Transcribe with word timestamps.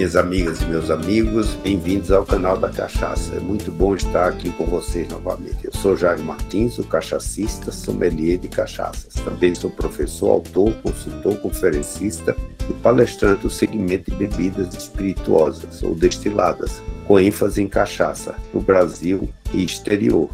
Minhas 0.00 0.16
amigas 0.16 0.62
e 0.62 0.64
meus 0.64 0.90
amigos, 0.90 1.54
bem-vindos 1.56 2.10
ao 2.10 2.24
canal 2.24 2.56
da 2.56 2.70
Cachaça. 2.70 3.34
É 3.34 3.38
muito 3.38 3.70
bom 3.70 3.94
estar 3.94 4.30
aqui 4.30 4.50
com 4.52 4.64
vocês 4.64 5.06
novamente. 5.10 5.58
Eu 5.62 5.72
sou 5.74 5.94
Jair 5.94 6.18
Martins, 6.20 6.78
o 6.78 6.84
cachacista, 6.84 7.70
sommelier 7.70 8.38
de 8.38 8.48
cachaças. 8.48 9.12
Também 9.12 9.54
sou 9.54 9.68
professor, 9.68 10.30
autor, 10.30 10.72
consultor, 10.76 11.36
conferencista 11.40 12.34
e 12.66 12.72
palestrante 12.72 13.42
do 13.42 13.50
segmento 13.50 14.10
de 14.10 14.16
bebidas 14.16 14.74
espirituosas 14.74 15.82
ou 15.82 15.94
destiladas, 15.94 16.80
com 17.06 17.20
ênfase 17.20 17.62
em 17.62 17.68
cachaça, 17.68 18.34
no 18.54 18.62
Brasil 18.62 19.28
e 19.52 19.62
exterior. 19.62 20.30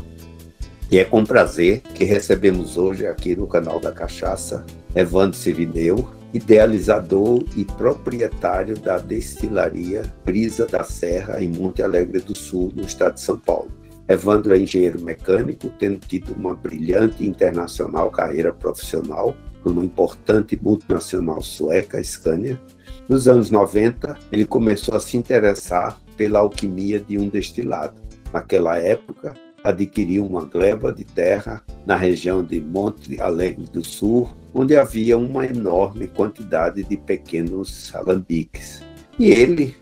E 0.92 1.00
é 1.00 1.04
com 1.04 1.24
prazer 1.24 1.80
que 1.92 2.04
recebemos 2.04 2.76
hoje 2.76 3.04
aqui 3.04 3.34
no 3.34 3.48
canal 3.48 3.80
da 3.80 3.90
Cachaça 3.90 4.64
Evandro 4.94 5.36
Sirineu, 5.36 6.08
idealizador 6.36 7.44
e 7.56 7.64
proprietário 7.64 8.78
da 8.78 8.98
destilaria 8.98 10.02
Brisa 10.24 10.66
da 10.66 10.84
Serra, 10.84 11.42
em 11.42 11.48
Monte 11.48 11.82
Alegre 11.82 12.20
do 12.20 12.36
Sul, 12.36 12.72
no 12.74 12.82
estado 12.82 13.14
de 13.14 13.22
São 13.22 13.38
Paulo. 13.38 13.70
Evandro 14.08 14.54
é 14.54 14.58
engenheiro 14.58 15.00
mecânico, 15.00 15.68
tendo 15.78 15.98
tido 15.98 16.32
uma 16.34 16.54
brilhante 16.54 17.26
internacional 17.26 18.10
carreira 18.10 18.52
profissional 18.52 19.34
numa 19.64 19.84
importante 19.84 20.56
multinacional 20.62 21.42
sueca, 21.42 22.02
Scania. 22.02 22.60
Nos 23.08 23.26
anos 23.26 23.50
90, 23.50 24.16
ele 24.30 24.44
começou 24.44 24.94
a 24.94 25.00
se 25.00 25.16
interessar 25.16 25.98
pela 26.16 26.38
alquimia 26.38 27.00
de 27.00 27.18
um 27.18 27.28
destilado. 27.28 27.94
Naquela 28.32 28.78
época, 28.78 29.34
adquiriu 29.66 30.24
uma 30.24 30.44
gleba 30.44 30.92
de 30.92 31.04
terra 31.04 31.60
na 31.84 31.96
região 31.96 32.42
de 32.42 32.60
Monte 32.60 33.20
Alegre 33.20 33.64
do 33.64 33.84
Sul, 33.84 34.30
onde 34.54 34.76
havia 34.76 35.18
uma 35.18 35.44
enorme 35.44 36.06
quantidade 36.06 36.84
de 36.84 36.96
pequenos 36.96 37.92
alambiques. 37.94 38.80
E 39.18 39.30
ele, 39.30 39.74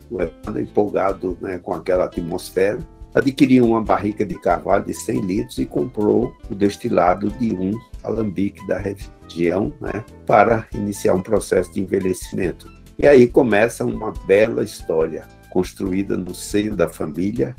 empolgado 0.56 1.36
né, 1.41 1.58
com 1.58 1.74
aquela 1.74 2.04
atmosfera, 2.04 2.78
adquiriu 3.14 3.66
uma 3.66 3.82
barrica 3.82 4.24
de 4.24 4.41
carvalho 4.41 4.86
de 4.86 4.94
100 4.94 5.20
litros 5.20 5.58
e 5.58 5.66
comprou 5.66 6.34
o 6.50 6.54
destilado 6.54 7.28
de 7.32 7.54
um 7.54 7.72
alambique 8.02 8.66
da 8.66 8.78
região 8.78 9.72
né, 9.80 10.02
para 10.24 10.66
iniciar 10.72 11.14
um 11.14 11.22
processo 11.22 11.72
de 11.72 11.80
envelhecimento. 11.80 12.72
E 12.98 13.06
aí 13.06 13.26
começa 13.26 13.84
uma 13.84 14.12
bela 14.26 14.64
história 14.64 15.26
construída 15.50 16.16
no 16.16 16.34
seio 16.34 16.74
da 16.74 16.88
família, 16.88 17.54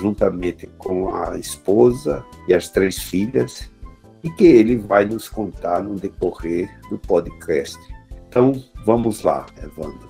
juntamente 0.00 0.66
com 0.78 1.14
a 1.14 1.38
esposa 1.38 2.24
e 2.48 2.54
as 2.54 2.70
três 2.70 2.98
filhas, 2.98 3.70
e 4.24 4.30
que 4.30 4.44
ele 4.44 4.76
vai 4.76 5.04
nos 5.04 5.28
contar 5.28 5.82
no 5.82 5.94
decorrer 5.94 6.70
do 6.88 6.98
podcast. 6.98 7.78
Então, 8.28 8.62
vamos 8.84 9.22
lá, 9.22 9.46
Evandro. 9.62 10.08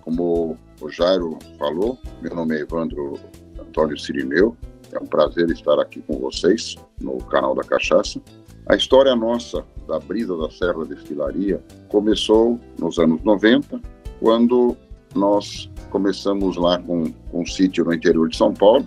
Como 0.00 0.56
o 0.80 0.88
Jairo 0.90 1.38
falou, 1.58 1.98
meu 2.22 2.34
nome 2.34 2.56
é 2.56 2.60
Evandro 2.60 3.18
Antônio 3.58 3.98
Sirineu. 3.98 4.56
É 4.92 4.98
um 4.98 5.06
prazer 5.06 5.48
estar 5.50 5.78
aqui 5.78 6.00
com 6.00 6.18
vocês 6.18 6.76
no 7.00 7.18
canal 7.18 7.54
da 7.54 7.62
Cachaça. 7.62 8.20
A 8.66 8.76
história 8.76 9.14
nossa 9.14 9.64
da 9.86 9.98
Brisa 9.98 10.36
da 10.36 10.50
Serra 10.50 10.84
Destilaria 10.84 11.62
começou 11.88 12.58
nos 12.78 12.98
anos 12.98 13.22
90, 13.22 13.80
quando 14.20 14.76
nós 15.14 15.70
começamos 15.90 16.56
lá 16.56 16.78
com, 16.78 17.10
com 17.30 17.42
um 17.42 17.46
sítio 17.46 17.84
no 17.84 17.92
interior 17.92 18.28
de 18.28 18.36
São 18.36 18.52
Paulo. 18.52 18.86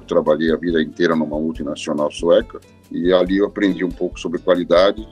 Eu 0.00 0.06
trabalhei 0.06 0.52
a 0.52 0.56
vida 0.56 0.82
inteira 0.82 1.16
numa 1.16 1.38
multinacional 1.38 2.10
sueca 2.10 2.60
e 2.90 3.12
ali 3.12 3.38
eu 3.38 3.46
aprendi 3.46 3.84
um 3.84 3.90
pouco 3.90 4.18
sobre 4.18 4.38
qualidade. 4.38 5.06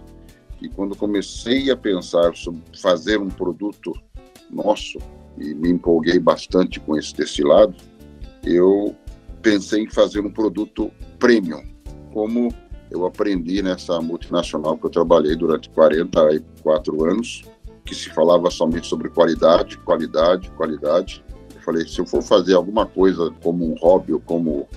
E 0.61 0.69
quando 0.69 0.97
comecei 0.97 1.71
a 1.71 1.77
pensar 1.77 2.35
sobre 2.37 2.63
fazer 2.81 3.19
um 3.19 3.29
produto 3.29 3.93
nosso, 4.51 4.99
e 5.37 5.55
me 5.55 5.71
empolguei 5.71 6.19
bastante 6.19 6.79
com 6.79 6.97
esse 6.97 7.15
destilado, 7.15 7.75
eu 8.45 8.95
pensei 9.41 9.83
em 9.83 9.91
fazer 9.91 10.21
um 10.21 10.31
produto 10.31 10.91
premium, 11.19 11.63
como 12.13 12.53
eu 12.91 13.07
aprendi 13.07 13.63
nessa 13.63 14.01
multinacional 14.01 14.77
que 14.77 14.87
eu 14.87 14.91
trabalhei 14.91 15.35
durante 15.35 15.71
44 15.71 17.05
anos, 17.05 17.43
que 17.85 17.95
se 17.95 18.11
falava 18.11 18.51
somente 18.51 18.87
sobre 18.87 19.09
qualidade, 19.09 19.79
qualidade, 19.79 20.51
qualidade. 20.53 21.25
Eu 21.55 21.61
falei, 21.63 21.87
se 21.87 21.99
eu 21.99 22.07
for 22.07 22.23
fazer 22.23 22.55
alguma 22.55 22.87
coisa 22.87 23.31
como 23.43 23.71
um 23.71 23.75
hobby 23.77 24.13
ou 24.13 24.21
como 24.21 24.69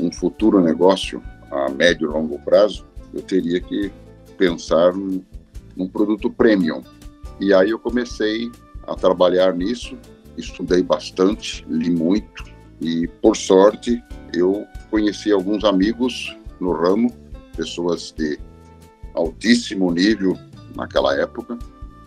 um 0.00 0.10
futuro 0.10 0.60
negócio, 0.60 1.22
a 1.50 1.70
médio 1.70 2.08
e 2.08 2.12
longo 2.12 2.38
prazo, 2.40 2.86
eu 3.12 3.22
teria 3.22 3.60
que 3.60 3.92
pensar 4.36 4.92
num, 4.92 5.22
num 5.76 5.88
produto 5.88 6.30
premium. 6.30 6.82
E 7.40 7.52
aí 7.52 7.70
eu 7.70 7.78
comecei 7.78 8.50
a 8.86 8.94
trabalhar 8.94 9.54
nisso, 9.54 9.96
estudei 10.36 10.82
bastante, 10.82 11.64
li 11.68 11.90
muito 11.90 12.44
e, 12.80 13.06
por 13.22 13.36
sorte, 13.36 14.02
eu 14.32 14.66
conheci 14.90 15.30
alguns 15.32 15.64
amigos 15.64 16.36
no 16.60 16.72
ramo, 16.72 17.12
pessoas 17.56 18.12
de 18.16 18.38
altíssimo 19.14 19.90
nível 19.90 20.36
naquela 20.74 21.14
época, 21.16 21.58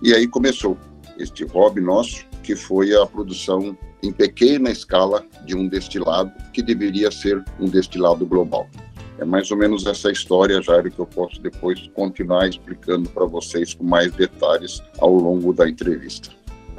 e 0.01 0.13
aí 0.13 0.27
começou 0.27 0.77
este 1.17 1.43
hobby 1.45 1.81
nosso, 1.81 2.25
que 2.43 2.55
foi 2.55 2.95
a 2.95 3.05
produção 3.05 3.77
em 4.03 4.11
pequena 4.11 4.69
escala 4.69 5.25
de 5.45 5.55
um 5.55 5.67
destilado 5.67 6.31
que 6.53 6.61
deveria 6.61 7.11
ser 7.11 7.43
um 7.59 7.65
destilado 7.65 8.25
global. 8.25 8.69
É 9.17 9.25
mais 9.25 9.49
ou 9.49 9.57
menos 9.57 9.85
essa 9.87 10.11
história, 10.11 10.61
Jairo, 10.61 10.91
que 10.91 10.99
eu 10.99 11.05
posso 11.07 11.41
depois 11.41 11.89
continuar 11.95 12.47
explicando 12.47 13.09
para 13.09 13.25
vocês 13.25 13.73
com 13.73 13.83
mais 13.83 14.11
detalhes 14.11 14.83
ao 14.99 15.11
longo 15.11 15.51
da 15.53 15.67
entrevista. 15.67 16.29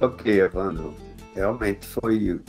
Ok, 0.00 0.40
Evandro. 0.40 0.94
Realmente 1.34 1.84
foi 1.84 2.40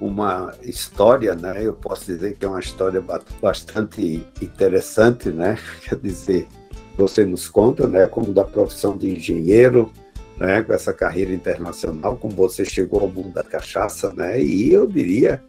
uma 0.00 0.52
história, 0.62 1.36
né? 1.36 1.64
Eu 1.64 1.74
posso 1.74 2.06
dizer 2.06 2.36
que 2.36 2.44
é 2.44 2.48
uma 2.48 2.58
história 2.58 3.02
bastante 3.40 4.26
interessante, 4.42 5.30
né? 5.30 5.56
Quer 5.88 5.96
dizer, 6.00 6.48
você 6.96 7.24
nos 7.24 7.48
conta, 7.48 7.86
né? 7.86 8.06
Como 8.06 8.32
da 8.32 8.44
profissão 8.44 8.96
de 8.96 9.10
engenheiro, 9.10 9.92
né? 10.36 10.62
Com 10.62 10.72
essa 10.72 10.92
carreira 10.92 11.32
internacional, 11.32 12.16
como 12.16 12.34
você 12.34 12.64
chegou 12.64 13.00
ao 13.00 13.08
mundo 13.08 13.30
da 13.30 13.42
cachaça, 13.42 14.12
né? 14.12 14.40
E 14.40 14.72
eu 14.72 14.86
diria 14.86 15.42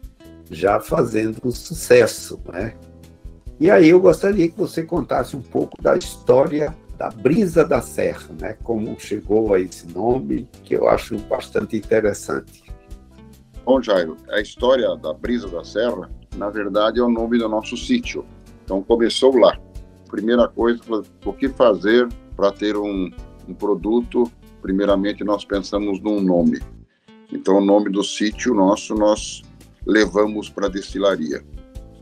já 0.50 0.80
fazendo 0.80 1.38
um 1.44 1.50
sucesso, 1.50 2.40
né? 2.52 2.74
E 3.58 3.70
aí 3.70 3.88
eu 3.88 4.00
gostaria 4.00 4.48
que 4.48 4.58
você 4.58 4.82
contasse 4.82 5.34
um 5.36 5.42
pouco 5.42 5.80
da 5.80 5.96
história 5.96 6.76
da 6.98 7.10
Brisa 7.10 7.64
da 7.64 7.80
Serra, 7.80 8.28
né? 8.40 8.56
Como 8.62 8.98
chegou 8.98 9.54
a 9.54 9.60
esse 9.60 9.86
nome, 9.88 10.48
que 10.62 10.74
eu 10.74 10.88
acho 10.88 11.18
bastante 11.18 11.76
interessante. 11.76 12.64
Bom, 13.64 13.82
Jairo, 13.82 14.16
a 14.30 14.40
história 14.40 14.94
da 14.96 15.12
Brisa 15.12 15.48
da 15.48 15.64
Serra, 15.64 16.10
na 16.36 16.50
verdade, 16.50 17.00
é 17.00 17.02
o 17.02 17.08
nome 17.08 17.38
do 17.38 17.48
nosso 17.48 17.76
sítio. 17.76 18.24
Então 18.64 18.82
começou 18.82 19.36
lá. 19.36 19.58
Primeira 20.08 20.48
coisa, 20.48 20.80
o 21.24 21.32
que 21.32 21.48
fazer 21.48 22.08
para 22.36 22.52
ter 22.52 22.76
um, 22.76 23.10
um 23.48 23.54
produto? 23.54 24.30
Primeiramente, 24.62 25.24
nós 25.24 25.44
pensamos 25.44 26.00
num 26.00 26.20
nome. 26.20 26.60
Então, 27.32 27.58
o 27.58 27.64
nome 27.64 27.90
do 27.90 28.02
sítio 28.02 28.54
nosso 28.54 28.94
nós 28.94 29.42
levamos 29.84 30.48
para 30.48 30.66
a 30.66 30.70
destilaria. 30.70 31.44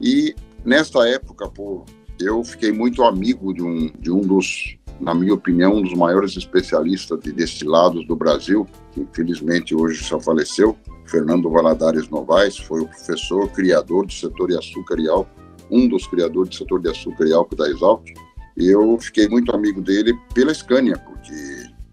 E 0.00 0.34
Nesta 0.64 1.06
época, 1.06 1.46
pô, 1.50 1.84
eu 2.18 2.42
fiquei 2.42 2.72
muito 2.72 3.02
amigo 3.02 3.52
de 3.52 3.62
um, 3.62 3.92
de 3.98 4.10
um 4.10 4.22
dos, 4.22 4.78
na 4.98 5.14
minha 5.14 5.34
opinião, 5.34 5.74
um 5.74 5.82
dos 5.82 5.92
maiores 5.92 6.38
especialistas 6.38 7.20
de 7.20 7.32
destilados 7.32 8.06
do 8.06 8.16
Brasil, 8.16 8.66
que 8.92 9.02
infelizmente 9.02 9.74
hoje 9.74 10.02
só 10.02 10.18
faleceu, 10.18 10.74
Fernando 11.06 11.50
Valadares 11.50 12.08
Novaes, 12.08 12.56
foi 12.56 12.80
o 12.80 12.88
professor 12.88 13.46
criador 13.50 14.06
do 14.06 14.12
setor 14.12 14.48
de 14.48 14.56
açúcar 14.56 14.98
e 14.98 15.06
álcool, 15.06 15.43
um 15.74 15.88
dos 15.88 16.06
criadores 16.06 16.50
do 16.50 16.54
setor 16.54 16.80
de 16.80 16.88
açúcar 16.88 17.26
e 17.26 17.32
álcool 17.32 17.56
da 17.56 17.68
Exalt. 17.68 18.08
Eu 18.56 18.96
fiquei 19.00 19.28
muito 19.28 19.54
amigo 19.54 19.82
dele 19.82 20.16
pela 20.32 20.54
Scania, 20.54 20.96
porque 20.96 21.34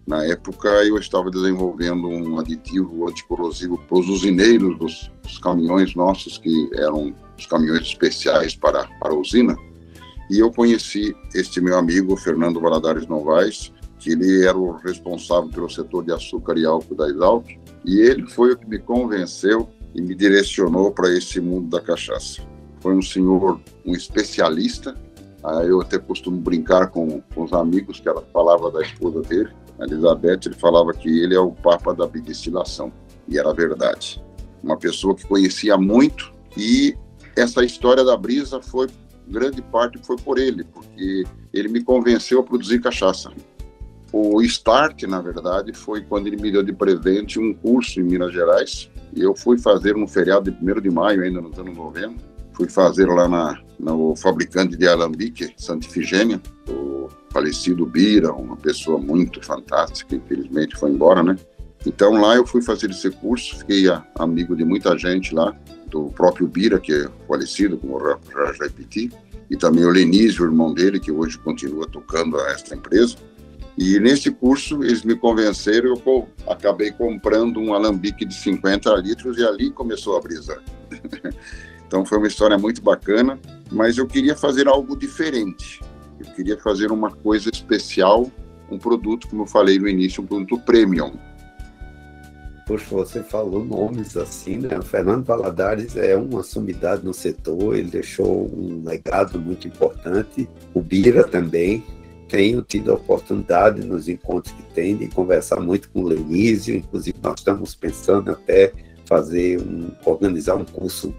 na 0.06 0.24
época 0.24 0.68
eu 0.84 0.96
estava 0.96 1.28
desenvolvendo 1.30 2.06
um 2.06 2.38
aditivo 2.38 3.08
anticorrosivo 3.08 3.76
para 3.88 3.98
os 3.98 4.08
usineiros 4.08 4.78
dos, 4.78 5.10
dos 5.24 5.38
caminhões 5.38 5.96
nossos 5.96 6.38
que 6.38 6.70
eram 6.74 7.12
os 7.36 7.46
caminhões 7.46 7.82
especiais 7.82 8.54
para, 8.54 8.86
para 9.00 9.12
a 9.12 9.16
usina. 9.16 9.56
E 10.30 10.38
eu 10.38 10.52
conheci 10.52 11.14
este 11.34 11.60
meu 11.60 11.76
amigo, 11.76 12.16
Fernando 12.16 12.60
Valadares 12.60 13.08
Novaes, 13.08 13.72
que 13.98 14.12
ele 14.12 14.44
era 14.44 14.56
o 14.56 14.72
responsável 14.76 15.50
pelo 15.50 15.68
setor 15.68 16.04
de 16.04 16.12
açúcar 16.12 16.56
e 16.56 16.64
álcool 16.64 16.94
da 16.94 17.08
Exalc, 17.08 17.46
e 17.84 18.00
ele 18.00 18.28
foi 18.28 18.52
o 18.52 18.56
que 18.56 18.68
me 18.68 18.78
convenceu 18.78 19.68
e 19.94 20.00
me 20.00 20.14
direcionou 20.14 20.92
para 20.92 21.12
esse 21.12 21.40
mundo 21.40 21.68
da 21.68 21.80
cachaça. 21.80 22.51
Foi 22.82 22.94
um 22.94 23.02
senhor, 23.02 23.60
um 23.86 23.94
especialista, 23.94 24.96
eu 25.64 25.80
até 25.80 25.98
costumo 25.98 26.36
brincar 26.38 26.88
com, 26.88 27.20
com 27.34 27.44
os 27.44 27.52
amigos 27.52 28.00
que 28.00 28.08
ela 28.08 28.22
falava 28.32 28.70
da 28.70 28.82
esposa 28.82 29.22
dele, 29.22 29.50
a 29.78 29.84
Elizabeth, 29.84 30.40
ele 30.46 30.54
falava 30.54 30.92
que 30.92 31.08
ele 31.08 31.34
é 31.34 31.40
o 31.40 31.52
papa 31.52 31.94
da 31.94 32.06
bidestilação, 32.06 32.92
e 33.28 33.38
era 33.38 33.52
verdade. 33.52 34.22
Uma 34.62 34.76
pessoa 34.76 35.14
que 35.14 35.26
conhecia 35.26 35.76
muito 35.76 36.32
e 36.56 36.96
essa 37.36 37.64
história 37.64 38.04
da 38.04 38.16
brisa 38.16 38.60
foi 38.60 38.88
grande 39.26 39.62
parte 39.62 39.98
foi 40.04 40.16
por 40.16 40.38
ele, 40.38 40.64
porque 40.64 41.24
ele 41.52 41.68
me 41.68 41.82
convenceu 41.82 42.40
a 42.40 42.42
produzir 42.42 42.80
cachaça. 42.80 43.30
O 44.12 44.42
start, 44.42 45.04
na 45.04 45.22
verdade, 45.22 45.72
foi 45.72 46.02
quando 46.02 46.26
ele 46.26 46.36
me 46.36 46.50
deu 46.50 46.62
de 46.62 46.72
presente 46.72 47.38
um 47.38 47.54
curso 47.54 47.98
em 48.00 48.04
Minas 48.04 48.32
Gerais, 48.32 48.90
E 49.14 49.20
eu 49.22 49.34
fui 49.34 49.58
fazer 49.58 49.94
no 49.96 50.06
feriado 50.06 50.50
de 50.50 50.56
1 50.56 50.80
de 50.80 50.90
maio, 50.90 51.22
ainda 51.22 51.40
nos 51.40 51.58
anos 51.58 51.76
90, 51.76 52.31
fui 52.52 52.68
fazer 52.68 53.06
lá 53.06 53.28
na, 53.28 53.58
no 53.78 54.14
fabricante 54.16 54.76
de 54.76 54.86
alambique, 54.86 55.52
Santa 55.56 55.86
Ifigênia, 55.86 56.40
o 56.68 57.08
falecido 57.30 57.86
Bira, 57.86 58.32
uma 58.32 58.56
pessoa 58.56 58.98
muito 58.98 59.44
fantástica, 59.44 60.14
infelizmente 60.14 60.76
foi 60.76 60.90
embora, 60.90 61.22
né? 61.22 61.36
Então 61.84 62.12
lá 62.12 62.36
eu 62.36 62.46
fui 62.46 62.62
fazer 62.62 62.90
esse 62.90 63.10
curso, 63.10 63.58
fiquei 63.58 63.86
amigo 64.16 64.54
de 64.54 64.64
muita 64.64 64.96
gente 64.96 65.34
lá, 65.34 65.56
do 65.88 66.06
próprio 66.06 66.46
Bira, 66.46 66.78
que 66.78 66.92
é 66.92 67.08
falecido, 67.26 67.76
como 67.76 67.96
o 67.96 68.18
Rajai 68.34 68.70
Piti, 68.70 69.10
e 69.50 69.56
também 69.56 69.84
o 69.84 69.90
Lenise, 69.90 70.40
o 70.40 70.46
irmão 70.46 70.72
dele, 70.72 70.98
que 70.98 71.12
hoje 71.12 71.36
continua 71.38 71.86
tocando 71.86 72.40
esta 72.40 72.74
empresa. 72.74 73.16
E 73.76 73.98
nesse 73.98 74.30
curso 74.30 74.82
eles 74.82 75.02
me 75.02 75.14
convenceram, 75.14 75.94
eu 76.06 76.28
acabei 76.46 76.90
comprando 76.90 77.58
um 77.58 77.74
alambique 77.74 78.24
de 78.24 78.34
50 78.34 78.94
litros 78.96 79.38
e 79.38 79.44
ali 79.44 79.70
começou 79.70 80.16
a 80.16 80.20
brisa. 80.20 80.62
então 81.92 82.06
foi 82.06 82.16
uma 82.16 82.26
história 82.26 82.56
muito 82.56 82.80
bacana, 82.80 83.38
mas 83.70 83.98
eu 83.98 84.06
queria 84.06 84.34
fazer 84.34 84.66
algo 84.66 84.96
diferente. 84.96 85.78
Eu 86.18 86.24
queria 86.32 86.56
fazer 86.56 86.90
uma 86.90 87.10
coisa 87.10 87.50
especial, 87.50 88.32
um 88.70 88.78
produto, 88.78 89.28
como 89.28 89.42
eu 89.42 89.46
falei 89.46 89.78
no 89.78 89.86
início, 89.86 90.22
um 90.22 90.26
produto 90.26 90.58
premium 90.64 91.12
Poxa, 92.66 92.86
você 92.94 93.22
falou 93.22 93.62
nomes 93.62 94.16
assim, 94.16 94.56
né? 94.56 94.78
O 94.78 94.82
Fernando 94.82 95.26
Valadares 95.26 95.94
é 95.94 96.16
uma 96.16 96.42
sumidade 96.42 97.04
no 97.04 97.12
setor, 97.12 97.76
ele 97.76 97.90
deixou 97.90 98.46
um 98.46 98.82
legado 98.86 99.38
muito 99.38 99.68
importante. 99.68 100.48
O 100.72 100.80
Bira 100.80 101.24
também. 101.24 101.84
Tenho 102.26 102.62
tido 102.62 102.92
a 102.92 102.94
oportunidade 102.94 103.84
nos 103.84 104.08
encontros 104.08 104.54
que 104.54 104.62
tem 104.72 104.96
de 104.96 105.06
conversar 105.08 105.60
muito 105.60 105.90
com 105.90 106.00
o 106.00 106.08
Lenísio, 106.08 106.74
inclusive 106.74 107.18
nós 107.22 107.40
estamos 107.40 107.74
pensando 107.74 108.30
até 108.30 108.72
fazer 109.04 109.60
um, 109.60 109.90
organizar 110.06 110.54
um 110.54 110.64
curso 110.64 111.14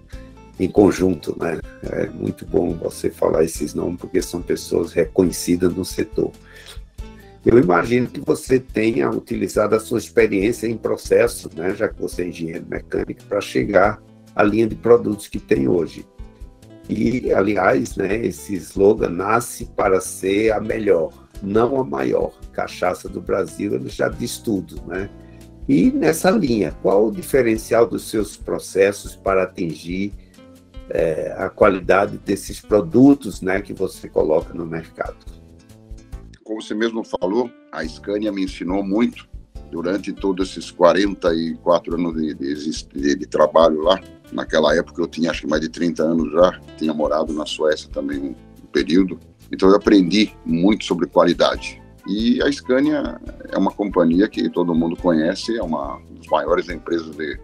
em 0.59 0.69
conjunto, 0.69 1.35
né? 1.39 1.59
É 1.83 2.07
muito 2.07 2.45
bom 2.45 2.73
você 2.73 3.09
falar 3.09 3.43
esses 3.43 3.73
nomes 3.73 3.99
porque 3.99 4.21
são 4.21 4.41
pessoas 4.41 4.93
reconhecidas 4.93 5.73
no 5.73 5.83
setor. 5.83 6.31
Eu 7.45 7.59
imagino 7.59 8.07
que 8.07 8.21
você 8.21 8.57
tenha 8.57 9.09
utilizado 9.09 9.75
a 9.75 9.79
sua 9.79 9.97
experiência 9.97 10.65
em 10.65 10.77
processo, 10.77 11.49
né, 11.53 11.75
já 11.75 11.89
que 11.89 11.99
você 11.99 12.21
é 12.21 12.27
engenheiro 12.29 12.65
mecânico, 12.69 13.21
para 13.25 13.41
chegar 13.41 14.01
à 14.33 14.43
linha 14.43 14.65
de 14.65 14.75
produtos 14.75 15.27
que 15.27 15.39
tem 15.39 15.67
hoje. 15.67 16.05
E, 16.87 17.33
aliás, 17.33 17.97
né, 17.97 18.25
esse 18.25 18.55
slogan 18.55 19.09
nasce 19.09 19.65
para 19.65 19.99
ser 19.99 20.53
a 20.53 20.61
melhor, 20.61 21.11
não 21.41 21.81
a 21.81 21.83
maior 21.83 22.31
cachaça 22.53 23.09
do 23.09 23.19
Brasil, 23.19 23.73
ele 23.73 23.89
já 23.89 24.07
diz 24.07 24.37
tudo, 24.37 24.81
né? 24.87 25.09
E 25.67 25.91
nessa 25.91 26.29
linha, 26.29 26.75
qual 26.81 27.07
o 27.07 27.11
diferencial 27.11 27.85
dos 27.85 28.09
seus 28.09 28.35
processos 28.35 29.15
para 29.15 29.43
atingir 29.43 30.13
é, 30.89 31.33
a 31.37 31.49
qualidade 31.49 32.17
desses 32.17 32.59
produtos 32.61 33.41
né, 33.41 33.61
que 33.61 33.73
você 33.73 34.07
coloca 34.09 34.53
no 34.53 34.65
mercado? 34.65 35.17
como 36.43 36.61
você 36.61 36.75
mesmo 36.75 37.03
falou, 37.03 37.49
a 37.71 37.87
Scania 37.87 38.31
me 38.31 38.43
ensinou 38.43 38.83
muito 38.83 39.27
durante 39.71 40.13
todos 40.13 40.51
esses 40.51 40.69
44 40.69 41.95
anos 41.95 42.13
de, 42.13 42.33
de, 42.35 43.15
de, 43.15 43.25
trabalho 43.25 43.81
lá. 43.81 43.99
Naquela 44.31 44.75
época 44.75 45.01
eu 45.01 45.07
tinha 45.07 45.31
acho 45.31 45.41
que 45.41 45.47
mais 45.47 45.61
de 45.61 45.69
30 45.69 46.03
anos 46.03 46.31
já, 46.31 46.59
tinha 46.77 46.93
morado 46.93 47.33
na 47.33 47.45
Suécia 47.45 47.89
também 47.91 48.19
um, 48.19 48.35
um 48.63 48.67
período. 48.71 49.19
Então 49.51 49.69
eu 49.69 49.75
aprendi 49.75 50.31
muito 50.45 50.85
sobre 50.85 51.07
qualidade. 51.07 51.81
E 52.07 52.41
a 52.43 52.51
Scania 52.51 53.19
é 53.49 53.57
uma 53.57 53.71
companhia 53.71 54.27
que 54.27 54.49
todo 54.49 54.75
mundo 54.75 54.95
conhece, 54.97 55.57
é 55.57 55.63
uma 55.63 55.99
das 56.11 56.27
maiores 56.27 56.69
empresas 56.69 57.15
de, 57.15 57.39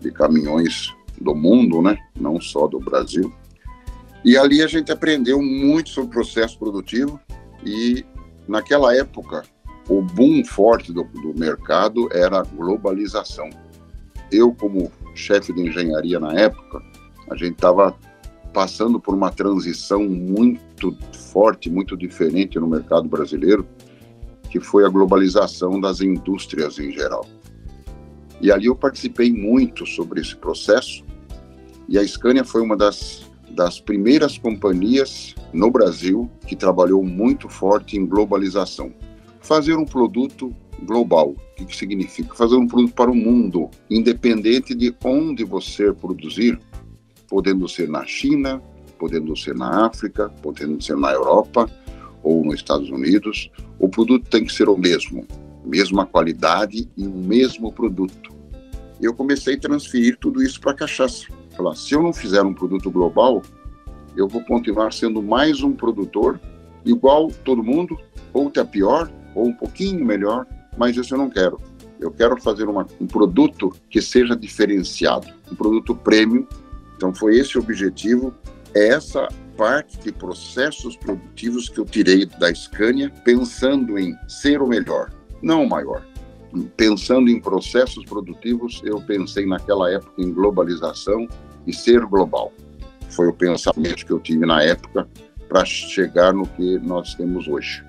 de 0.00 0.10
caminhões 0.12 0.95
do 1.20 1.34
mundo, 1.34 1.82
né? 1.82 1.96
não 2.18 2.40
só 2.40 2.66
do 2.66 2.78
Brasil. 2.78 3.32
E 4.24 4.36
ali 4.36 4.62
a 4.62 4.66
gente 4.66 4.90
aprendeu 4.90 5.40
muito 5.40 5.90
sobre 5.90 6.08
o 6.08 6.12
processo 6.12 6.58
produtivo 6.58 7.20
e 7.64 8.04
Naquela 8.48 8.94
época, 8.94 9.42
o 9.88 10.00
boom 10.00 10.44
forte 10.44 10.92
do, 10.92 11.02
do 11.04 11.34
mercado 11.36 12.08
era 12.12 12.40
a 12.40 12.42
globalização. 12.42 13.50
Eu, 14.30 14.54
como 14.54 14.90
chefe 15.14 15.52
de 15.52 15.62
engenharia 15.62 16.20
na 16.20 16.32
época, 16.32 16.80
a 17.30 17.34
gente 17.34 17.54
estava 17.54 17.96
passando 18.52 19.00
por 19.00 19.14
uma 19.14 19.30
transição 19.30 20.04
muito 20.04 20.96
forte, 21.12 21.68
muito 21.68 21.96
diferente 21.96 22.58
no 22.58 22.68
mercado 22.68 23.08
brasileiro, 23.08 23.66
que 24.48 24.60
foi 24.60 24.84
a 24.84 24.88
globalização 24.88 25.80
das 25.80 26.00
indústrias 26.00 26.78
em 26.78 26.92
geral. 26.92 27.26
E 28.40 28.52
ali 28.52 28.66
eu 28.66 28.76
participei 28.76 29.32
muito 29.32 29.84
sobre 29.86 30.20
esse 30.20 30.36
processo, 30.36 31.04
e 31.88 31.98
a 31.98 32.06
Scania 32.06 32.44
foi 32.44 32.62
uma 32.62 32.76
das 32.76 33.26
das 33.56 33.80
primeiras 33.80 34.36
companhias 34.36 35.34
no 35.52 35.70
Brasil 35.70 36.30
que 36.46 36.54
trabalhou 36.54 37.02
muito 37.02 37.48
forte 37.48 37.96
em 37.96 38.04
globalização. 38.04 38.92
Fazer 39.40 39.74
um 39.74 39.86
produto 39.86 40.54
global. 40.82 41.34
O 41.58 41.64
que, 41.64 41.74
significa? 41.74 42.34
Fazer 42.34 42.56
um 42.56 42.66
produto 42.66 42.92
para 42.92 43.10
o 43.10 43.14
mundo, 43.14 43.70
independente 43.88 44.74
de 44.74 44.94
onde 45.02 45.42
você 45.42 45.90
produzir, 45.92 46.60
podendo 47.28 47.66
ser 47.66 47.88
na 47.88 48.04
China, 48.04 48.60
podendo 48.98 49.34
ser 49.34 49.54
na 49.54 49.86
África, 49.86 50.28
podendo 50.42 50.82
ser 50.82 50.96
na 50.96 51.12
Europa 51.12 51.70
ou 52.22 52.44
nos 52.44 52.56
Estados 52.56 52.90
Unidos, 52.90 53.50
o 53.78 53.88
produto 53.88 54.28
tem 54.28 54.44
que 54.44 54.52
ser 54.52 54.68
o 54.68 54.76
mesmo, 54.76 55.26
mesma 55.64 56.04
qualidade 56.04 56.90
e 56.94 57.06
o 57.06 57.10
mesmo 57.10 57.72
produto. 57.72 58.34
Eu 59.00 59.14
comecei 59.14 59.54
a 59.54 59.60
transferir 59.60 60.18
tudo 60.18 60.42
isso 60.42 60.60
para 60.60 60.74
cachaça. 60.74 61.26
Falar, 61.56 61.74
se 61.74 61.94
eu 61.94 62.02
não 62.02 62.12
fizer 62.12 62.42
um 62.42 62.52
produto 62.52 62.90
global, 62.90 63.42
eu 64.16 64.28
vou 64.28 64.42
continuar 64.44 64.92
sendo 64.92 65.22
mais 65.22 65.62
um 65.62 65.72
produtor, 65.72 66.38
igual 66.84 67.28
todo 67.44 67.62
mundo, 67.62 67.98
ou 68.32 68.48
até 68.48 68.62
pior, 68.62 69.10
ou 69.34 69.46
um 69.46 69.52
pouquinho 69.52 70.04
melhor, 70.04 70.46
mas 70.76 70.96
isso 70.96 71.14
eu 71.14 71.18
não 71.18 71.30
quero. 71.30 71.58
Eu 71.98 72.10
quero 72.10 72.40
fazer 72.40 72.68
uma, 72.68 72.86
um 73.00 73.06
produto 73.06 73.72
que 73.88 74.02
seja 74.02 74.36
diferenciado, 74.36 75.28
um 75.50 75.54
produto 75.54 75.94
premium. 75.94 76.46
Então 76.96 77.14
foi 77.14 77.38
esse 77.38 77.56
o 77.56 77.62
objetivo, 77.62 78.34
é 78.74 78.88
essa 78.88 79.26
parte 79.56 79.98
de 79.98 80.12
processos 80.12 80.96
produtivos 80.96 81.70
que 81.70 81.78
eu 81.78 81.86
tirei 81.86 82.26
da 82.26 82.54
Scania, 82.54 83.10
pensando 83.24 83.98
em 83.98 84.14
ser 84.28 84.60
o 84.60 84.66
melhor, 84.66 85.10
não 85.42 85.64
o 85.64 85.68
maior. 85.68 86.06
Pensando 86.76 87.30
em 87.30 87.40
processos 87.40 88.04
produtivos, 88.04 88.80
eu 88.84 89.00
pensei 89.00 89.46
naquela 89.46 89.90
época 89.90 90.22
em 90.22 90.32
globalização, 90.32 91.26
e 91.66 91.72
ser 91.72 92.00
global. 92.06 92.52
Foi 93.10 93.28
o 93.28 93.32
pensamento 93.32 94.04
que 94.04 94.12
eu 94.12 94.20
tive 94.20 94.44
na 94.46 94.62
época 94.62 95.08
para 95.48 95.64
chegar 95.64 96.32
no 96.32 96.46
que 96.46 96.78
nós 96.78 97.14
temos 97.14 97.48
hoje. 97.48 97.84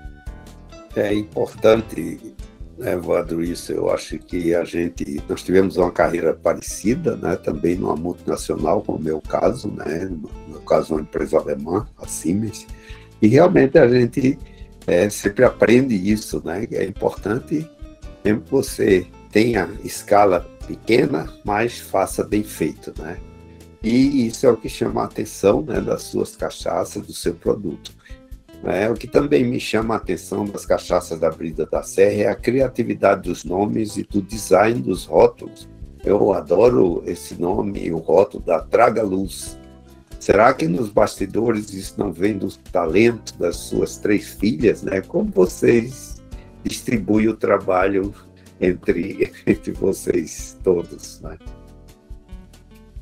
É 0.96 1.14
importante, 1.14 2.36
né, 2.78 2.94
Evandro, 2.94 3.44
isso. 3.44 3.72
Eu 3.72 3.90
acho 3.90 4.18
que 4.20 4.56
a 4.56 4.64
gente, 4.64 5.22
nós 5.28 5.44
tivemos 5.44 5.78
uma 5.78 5.92
carreira 5.92 6.34
parecida, 6.34 7.16
né, 7.16 7.36
também 7.36 7.76
numa 7.76 7.96
multinacional, 7.96 8.82
como 8.82 8.98
é 8.98 9.02
o 9.02 9.04
meu 9.04 9.22
caso, 9.22 9.68
né, 9.70 10.06
no 10.06 10.30
meu 10.48 10.62
caso, 10.62 10.94
uma 10.94 11.02
empresa 11.02 11.38
alemã, 11.38 11.88
a 11.98 12.08
Siemens, 12.08 12.66
e 13.22 13.28
realmente 13.28 13.78
a 13.78 13.88
gente 13.88 14.38
é, 14.86 15.10
sempre 15.10 15.44
aprende 15.44 15.96
isso, 15.96 16.42
né, 16.46 16.68
é 16.72 16.86
importante, 16.86 17.70
mesmo 18.24 18.42
que 18.42 18.52
você 18.52 19.08
tenha 19.32 19.70
escala 19.84 20.48
pequena, 20.68 21.32
mas 21.44 21.80
faça 21.80 22.24
bem 22.24 22.44
feito, 22.44 22.94
né? 23.00 23.18
E 23.84 24.28
isso 24.28 24.46
é 24.46 24.50
o 24.50 24.58
que 24.58 24.70
chama 24.70 25.02
a 25.02 25.06
atenção 25.06 25.62
né, 25.62 25.80
das 25.80 26.04
suas 26.04 26.36
cachaças, 26.36 27.06
do 27.06 27.14
seu 27.14 27.34
produto. 27.34 27.92
É, 28.64 28.90
o 28.90 28.96
que 28.96 29.08
também 29.08 29.46
me 29.46 29.60
chama 29.60 29.94
a 29.94 29.98
atenção 29.98 30.46
das 30.46 30.66
cachaças 30.66 31.20
da 31.20 31.30
Brida 31.30 31.66
da 31.66 31.84
Serra 31.84 32.24
é 32.24 32.28
a 32.28 32.36
criatividade 32.36 33.30
dos 33.30 33.44
nomes 33.44 33.98
e 33.98 34.04
do 34.04 34.22
design 34.22 34.82
dos 34.82 35.06
rótulos. 35.06 35.70
Eu 36.04 36.34
adoro 36.34 37.04
esse 37.06 37.40
nome 37.40 37.86
e 37.86 37.92
o 37.92 37.98
rótulo 37.98 38.44
da 38.44 38.60
Traga 38.60 39.04
Luz. 39.04 39.58
Será 40.20 40.54
que 40.54 40.68
nos 40.68 40.90
bastidores 40.90 41.72
isso 41.72 41.96
não 41.98 42.12
vem 42.12 42.38
do 42.38 42.50
talento 42.72 43.38
das 43.38 43.58
suas 43.58 43.98
três 43.98 44.30
filhas? 44.34 44.82
Né? 44.82 45.02
Como 45.02 45.32
vocês 45.32 46.22
distribuem 46.64 47.28
o 47.28 47.36
trabalho 47.36 48.14
entre, 48.60 49.32
entre 49.46 49.72
vocês 49.74 50.58
todos? 50.64 51.22
Né? 51.22 51.38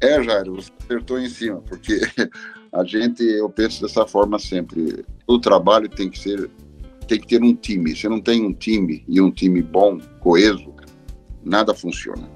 É, 0.05 0.21
Jairo, 0.21 0.53
você 0.53 0.71
acertou 0.83 1.19
em 1.19 1.27
cima, 1.27 1.61
porque 1.61 1.99
a 2.71 2.83
gente, 2.83 3.23
eu 3.23 3.49
penso 3.49 3.81
dessa 3.81 4.05
forma 4.05 4.37
sempre. 4.37 5.03
O 5.25 5.39
trabalho 5.39 5.89
tem 5.89 6.11
que 6.11 6.19
ser, 6.19 6.47
tem 7.07 7.19
que 7.19 7.25
ter 7.25 7.41
um 7.41 7.55
time. 7.55 7.95
Se 7.95 8.07
não 8.07 8.21
tem 8.21 8.45
um 8.45 8.53
time 8.53 9.03
e 9.07 9.19
um 9.19 9.31
time 9.31 9.63
bom, 9.63 9.99
coeso, 10.19 10.71
nada 11.43 11.73
funciona. 11.73 12.29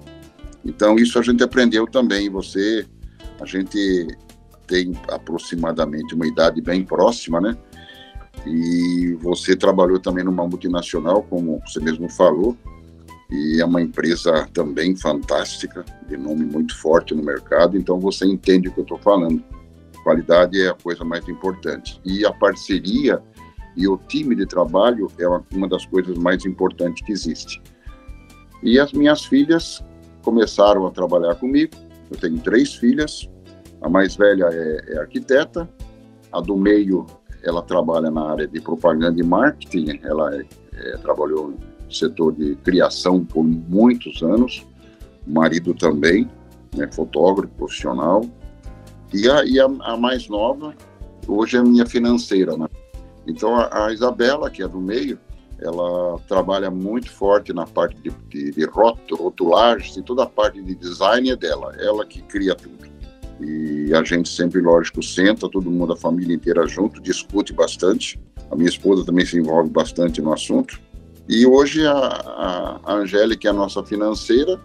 Então 0.66 0.96
isso 0.96 1.20
a 1.20 1.22
gente 1.22 1.44
aprendeu 1.44 1.86
também. 1.86 2.28
Você, 2.32 2.88
a 3.40 3.46
gente 3.46 4.08
tem 4.66 4.92
aproximadamente 5.08 6.16
uma 6.16 6.26
idade 6.26 6.62
bem 6.62 6.84
próxima, 6.84 7.40
né? 7.40 7.56
E 8.48 9.16
você 9.22 9.56
trabalhou 9.56 10.00
também 10.00 10.24
numa 10.24 10.48
multinacional, 10.48 11.22
como 11.22 11.62
você 11.68 11.80
mesmo 11.80 12.10
falou, 12.10 12.58
e 13.32 13.62
é 13.62 13.66
uma 13.66 13.82
empresa 13.82 14.48
também 14.54 14.96
fantástica, 14.96 15.86
de 16.08 16.18
nome 16.18 16.46
muito 16.46 16.76
forte 16.76 17.14
no 17.14 17.24
mercado, 17.24 17.78
então 17.78 18.00
você 18.00 18.26
entende 18.26 18.68
o 18.68 18.72
que 18.72 18.80
eu 18.80 18.84
estou 18.84 18.98
falando. 18.98 19.44
Qualidade 20.04 20.60
é 20.60 20.70
a 20.70 20.74
coisa 20.74 21.04
mais 21.04 21.28
importante. 21.28 22.02
E 22.04 22.26
a 22.26 22.34
parceria 22.34 23.22
e 23.78 23.88
o 23.88 23.98
time 23.98 24.36
de 24.36 24.46
trabalho 24.46 25.12
é 25.20 25.28
uma 25.56 25.68
das 25.68 25.86
coisas 25.86 26.18
mais 26.18 26.44
importantes 26.46 27.04
que 27.06 27.12
existe. 27.12 27.62
E 28.64 28.80
as 28.80 28.92
minhas 28.94 29.26
filhas 29.26 29.84
começaram 30.24 30.88
a 30.88 30.92
trabalhar 30.92 31.36
comigo. 31.36 31.74
Eu 32.10 32.18
tenho 32.18 32.40
três 32.40 32.74
filhas. 32.76 33.30
A 33.82 33.88
mais 33.88 34.16
velha 34.16 34.50
é, 34.52 34.94
é 34.94 34.98
arquiteta, 35.00 35.70
a 36.32 36.42
do 36.42 36.58
meio 36.58 37.06
ela 37.42 37.62
trabalha 37.62 38.12
na 38.12 38.32
área 38.32 38.48
de 38.48 38.60
propaganda 38.60 39.20
e 39.20 39.24
marketing. 39.24 40.00
Ela 40.04 40.36
é, 40.36 40.46
é, 40.74 40.98
trabalhou 40.98 41.54
setor 41.90 42.34
de 42.34 42.56
criação 42.58 43.24
por 43.24 43.44
muitos 43.44 44.22
anos. 44.22 44.66
Marido 45.26 45.74
também, 45.74 46.30
né, 46.76 46.90
fotógrafo 46.92 47.54
profissional. 47.56 48.26
E 49.14 49.30
a, 49.30 49.44
e 49.44 49.60
a, 49.60 49.66
a 49.66 49.98
mais 49.98 50.28
nova 50.28 50.74
hoje 51.28 51.58
é 51.58 51.64
minha 51.64 51.86
financeira, 51.86 52.58
né? 52.58 52.68
Então 53.28 53.56
a, 53.56 53.86
a, 53.88 53.94
Isabela, 53.94 54.50
que 54.50 54.64
é 54.64 54.68
do 54.68 54.80
meio, 54.80 55.20
ela 55.60 56.20
trabalha 56.28 56.72
muito 56.72 57.12
forte 57.12 57.54
na 57.54 57.66
parte 57.66 57.96
de, 58.02 58.12
de, 58.30 58.52
de 58.52 58.66
rotulagens 58.66 59.98
e 59.98 60.02
toda 60.02 60.24
a 60.24 60.28
parte 60.28 60.62
de 60.62 60.74
design 60.76 61.30
é 61.30 61.36
dela, 61.36 61.76
ela 61.80 62.06
que 62.06 62.22
cria 62.22 62.56
tudo. 62.56 62.90
E 63.40 63.94
a 63.94 64.04
gente 64.04 64.28
sempre, 64.30 64.62
lógico, 64.62 65.02
senta, 65.02 65.50
todo 65.50 65.72
mundo, 65.72 65.94
a 65.94 65.98
família 65.98 66.36
inteira 66.36 66.68
junto, 66.68 67.02
discute 67.02 67.54
bastante. 67.54 68.20
A 68.52 68.56
minha 68.56 68.68
esposa 68.68 69.06
também 69.06 69.26
se 69.26 69.38
envolve 69.38 69.70
bastante 69.70 70.22
no 70.22 70.34
assunto. 70.34 70.80
E 71.30 71.46
hoje 71.46 71.86
a, 71.86 71.94
a, 71.94 72.80
a 72.84 72.94
Angélica 72.96 73.48
é 73.48 73.52
a 73.52 73.54
nossa 73.54 73.84
financeira, 73.84 74.60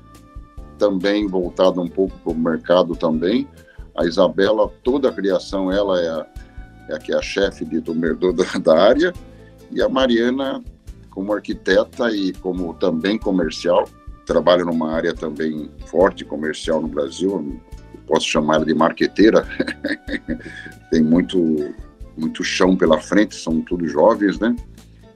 também 0.78 1.26
voltada 1.26 1.78
um 1.78 1.86
pouco 1.86 2.18
para 2.20 2.32
o 2.32 2.34
mercado 2.34 2.96
também. 2.96 3.46
A 3.94 4.06
Isabela, 4.06 4.72
toda 4.82 5.10
a 5.10 5.12
criação, 5.12 5.70
ela 5.70 6.00
é 6.00 6.08
a, 6.08 6.26
é 6.88 6.94
a 6.94 6.98
que 6.98 7.12
é 7.12 7.18
a 7.18 7.20
chefe 7.20 7.66
de, 7.66 7.80
do, 7.80 7.92
do, 7.92 8.32
da 8.60 8.82
área, 8.82 9.12
e 9.70 9.82
a 9.82 9.90
Mariana, 9.90 10.64
como 11.10 11.34
arquiteta 11.34 12.10
e 12.10 12.32
como 12.32 12.72
também 12.72 13.18
comercial, 13.18 13.86
trabalha 14.24 14.64
numa 14.64 14.90
área 14.90 15.12
também 15.12 15.70
forte 15.84 16.24
comercial 16.24 16.80
no 16.80 16.88
Brasil, 16.88 17.60
posso 18.06 18.26
chamar 18.26 18.64
de 18.64 18.72
marqueteira, 18.72 19.46
tem 20.90 21.02
muito, 21.02 21.74
muito 22.16 22.42
chão 22.42 22.74
pela 22.74 22.98
frente, 22.98 23.34
são 23.34 23.60
todos 23.60 23.92
jovens, 23.92 24.38
né? 24.40 24.56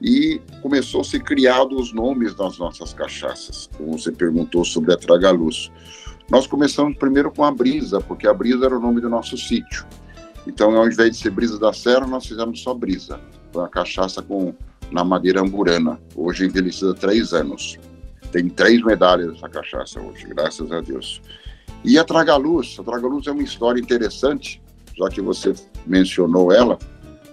E 0.01 0.41
começou 0.61 1.01
a 1.01 1.03
ser 1.03 1.21
criado 1.21 1.77
os 1.77 1.91
nomes 1.93 2.33
das 2.33 2.57
nossas 2.57 2.93
cachaças, 2.93 3.69
como 3.77 3.97
você 3.97 4.11
perguntou 4.11 4.63
sobre 4.63 4.93
a 4.93 4.97
Tragaluz. 4.97 5.71
Nós 6.29 6.47
começamos 6.47 6.97
primeiro 6.97 7.31
com 7.31 7.43
a 7.43 7.51
Brisa, 7.51 7.99
porque 7.99 8.27
a 8.27 8.33
Brisa 8.33 8.65
era 8.65 8.77
o 8.77 8.79
nome 8.79 9.01
do 9.01 9.09
nosso 9.09 9.37
sítio. 9.37 9.85
Então, 10.47 10.75
ao 10.75 10.87
invés 10.87 11.11
de 11.11 11.17
ser 11.17 11.31
Brisa 11.31 11.59
da 11.59 11.73
Serra, 11.73 12.07
nós 12.07 12.25
fizemos 12.25 12.61
só 12.61 12.73
Brisa, 12.73 13.19
uma 13.53 13.67
cachaça 13.67 14.21
com 14.21 14.53
na 14.91 15.03
madeira 15.03 15.41
amburana, 15.41 15.99
hoje 16.15 16.45
envelhecida 16.45 16.91
há 16.91 16.95
três 16.95 17.33
anos. 17.33 17.77
Tem 18.31 18.47
três 18.47 18.81
medalhas 18.83 19.35
essa 19.35 19.49
cachaça 19.49 19.99
hoje, 19.99 20.25
graças 20.27 20.71
a 20.71 20.81
Deus. 20.81 21.21
E 21.83 21.97
a 21.97 22.03
Tragaluz, 22.03 22.77
a 22.79 22.83
Tragaluz 22.83 23.27
é 23.27 23.31
uma 23.31 23.43
história 23.43 23.79
interessante, 23.79 24.61
já 24.97 25.09
que 25.09 25.21
você 25.21 25.53
mencionou 25.85 26.51
ela. 26.51 26.77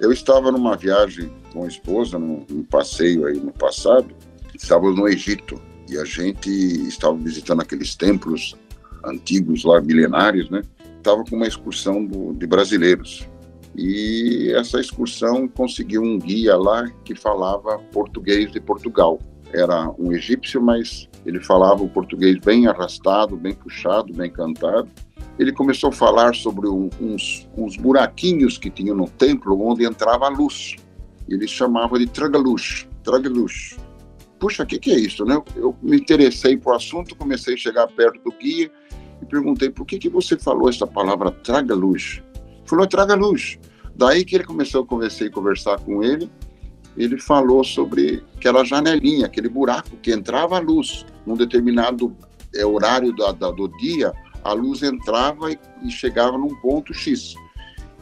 Eu 0.00 0.12
estava 0.12 0.52
numa 0.52 0.76
viagem 0.76 1.30
com 1.56 1.64
a 1.64 1.68
esposa, 1.68 2.18
num, 2.18 2.44
num 2.50 2.62
passeio 2.62 3.26
aí 3.26 3.40
no 3.40 3.50
passado, 3.50 4.14
estávamos 4.54 4.98
no 4.98 5.08
Egito 5.08 5.58
e 5.88 5.96
a 5.96 6.04
gente 6.04 6.50
estava 6.86 7.16
visitando 7.16 7.62
aqueles 7.62 7.94
templos 7.94 8.54
antigos 9.02 9.64
lá, 9.64 9.80
milenários, 9.80 10.50
né? 10.50 10.60
Estava 10.98 11.25
com 11.25 11.36
uma 11.36 11.46
excursão 11.46 12.04
do, 12.04 12.34
de 12.34 12.46
brasileiros. 12.46 13.26
E 13.75 14.52
essa 14.54 14.80
excursão 14.80 15.48
conseguiu 15.48 16.02
um 16.02 16.18
guia 16.18 16.56
lá 16.56 16.90
que 17.04 17.14
falava 17.14 17.78
português 17.90 18.52
de 18.52 18.60
Portugal. 18.60 19.18
Era 19.52 19.90
um 19.98 20.12
egípcio, 20.12 20.60
mas 20.60 21.08
ele 21.25 21.40
falava 21.40 21.82
o 21.82 21.88
português 21.88 22.38
bem 22.38 22.66
arrastado, 22.66 23.36
bem 23.36 23.54
puxado, 23.54 24.12
bem 24.12 24.30
cantado. 24.30 24.88
Ele 25.38 25.52
começou 25.52 25.90
a 25.90 25.92
falar 25.92 26.34
sobre 26.34 26.68
uns, 26.68 27.48
uns 27.56 27.76
buraquinhos 27.76 28.58
que 28.58 28.68
tinha 28.68 28.92
no 28.92 29.08
templo 29.08 29.58
onde 29.62 29.84
entrava 29.84 30.26
a 30.26 30.30
luz. 30.30 30.76
Ele 31.28 31.47
chamava 31.47 31.99
de 31.99 32.06
tragaluz, 32.06 32.88
tragaluz. 33.02 33.76
Puxa, 34.38 34.62
o 34.62 34.66
que, 34.66 34.78
que 34.78 34.92
é 34.92 34.99
isso? 34.99 35.25
Né? 35.25 35.40
Eu 35.56 35.76
me 35.83 35.97
interessei 35.97 36.56
por 36.56 36.75
assunto, 36.75 37.16
comecei 37.16 37.54
a 37.54 37.56
chegar 37.56 37.87
perto 37.88 38.23
do 38.23 38.33
guia 38.33 38.71
e 39.21 39.26
perguntei 39.26 39.71
por 39.71 39.87
que, 39.87 39.99
que 39.99 40.09
você 40.09 40.38
falou 40.38 40.68
essa 40.68 40.87
palavra 40.87 41.30
tragaluz. 41.30 42.23
Falou, 42.66 42.87
traga 42.87 43.14
luz. 43.14 43.59
Daí 43.95 44.25
que 44.25 44.35
ele 44.35 44.45
começou 44.45 44.83
a 44.83 44.87
conversar 44.87 45.30
conversar 45.30 45.78
com 45.80 46.02
ele, 46.02 46.30
ele 46.97 47.18
falou 47.18 47.64
sobre 47.64 48.23
aquela 48.37 48.64
janelinha, 48.64 49.26
aquele 49.26 49.49
buraco 49.49 49.97
que 50.02 50.12
entrava 50.12 50.56
a 50.56 50.61
luz 50.61 51.06
num 51.25 51.35
determinado 51.35 52.14
é, 52.54 52.64
horário 52.64 53.14
da, 53.14 53.33
da, 53.33 53.50
do 53.50 53.68
dia, 53.78 54.12
a 54.42 54.52
luz 54.52 54.83
entrava 54.83 55.50
e, 55.50 55.59
e 55.83 55.90
chegava 55.90 56.37
num 56.37 56.54
ponto 56.61 56.92
X. 56.92 57.35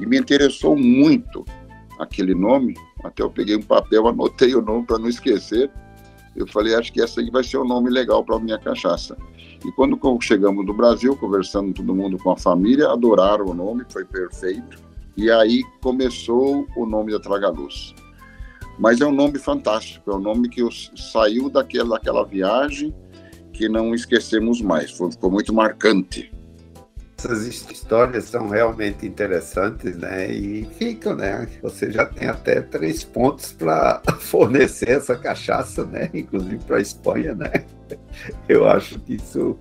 E 0.00 0.06
me 0.06 0.18
interessou 0.18 0.76
muito 0.76 1.44
aquele 1.98 2.34
nome, 2.34 2.74
até 3.04 3.22
eu 3.22 3.30
peguei 3.30 3.54
um 3.54 3.62
papel, 3.62 4.08
anotei 4.08 4.54
o 4.54 4.62
nome 4.62 4.86
para 4.86 4.98
não 4.98 5.08
esquecer. 5.08 5.70
Eu 6.34 6.46
falei, 6.48 6.74
acho 6.74 6.92
que 6.92 7.00
essa 7.00 7.20
aí 7.20 7.30
vai 7.30 7.44
ser 7.44 7.58
o 7.58 7.64
nome 7.64 7.90
legal 7.90 8.24
para 8.24 8.38
minha 8.40 8.58
cachaça. 8.58 9.16
E 9.64 9.70
quando 9.72 9.98
chegamos 10.20 10.66
no 10.66 10.74
Brasil, 10.74 11.16
conversando 11.16 11.72
todo 11.72 11.94
mundo 11.94 12.18
com 12.18 12.30
a 12.30 12.36
família, 12.36 12.90
adoraram 12.90 13.46
o 13.46 13.54
nome, 13.54 13.84
foi 13.88 14.04
perfeito. 14.04 14.82
E 15.16 15.30
aí 15.30 15.62
começou 15.80 16.66
o 16.76 16.84
nome 16.84 17.12
da 17.12 17.20
Tragaluz. 17.20 17.94
Mas 18.78 19.00
é 19.00 19.06
um 19.06 19.12
nome 19.12 19.38
fantástico, 19.38 20.10
é 20.10 20.14
um 20.14 20.20
nome 20.20 20.48
que 20.48 20.60
saiu 20.96 21.48
daquela, 21.48 21.90
daquela 21.90 22.24
viagem 22.24 22.92
que 23.52 23.68
não 23.68 23.94
esquecemos 23.94 24.60
mais, 24.60 24.90
foi, 24.90 25.12
ficou 25.12 25.30
muito 25.30 25.54
marcante. 25.54 26.33
Essas 27.16 27.46
histórias 27.46 28.24
são 28.24 28.48
realmente 28.48 29.06
interessantes, 29.06 29.96
né? 29.96 30.30
E 30.30 30.64
ficam, 30.78 31.14
né? 31.16 31.48
Você 31.62 31.90
já 31.90 32.04
tem 32.04 32.28
até 32.28 32.60
três 32.60 33.04
pontos 33.04 33.52
para 33.52 34.02
fornecer 34.20 34.90
essa 34.90 35.16
cachaça, 35.16 35.84
né? 35.84 36.10
Inclusive 36.12 36.58
para 36.64 36.78
a 36.78 36.80
Espanha, 36.80 37.34
né? 37.34 37.64
Eu 38.48 38.68
acho 38.68 38.98
que 39.00 39.14
isso 39.14 39.56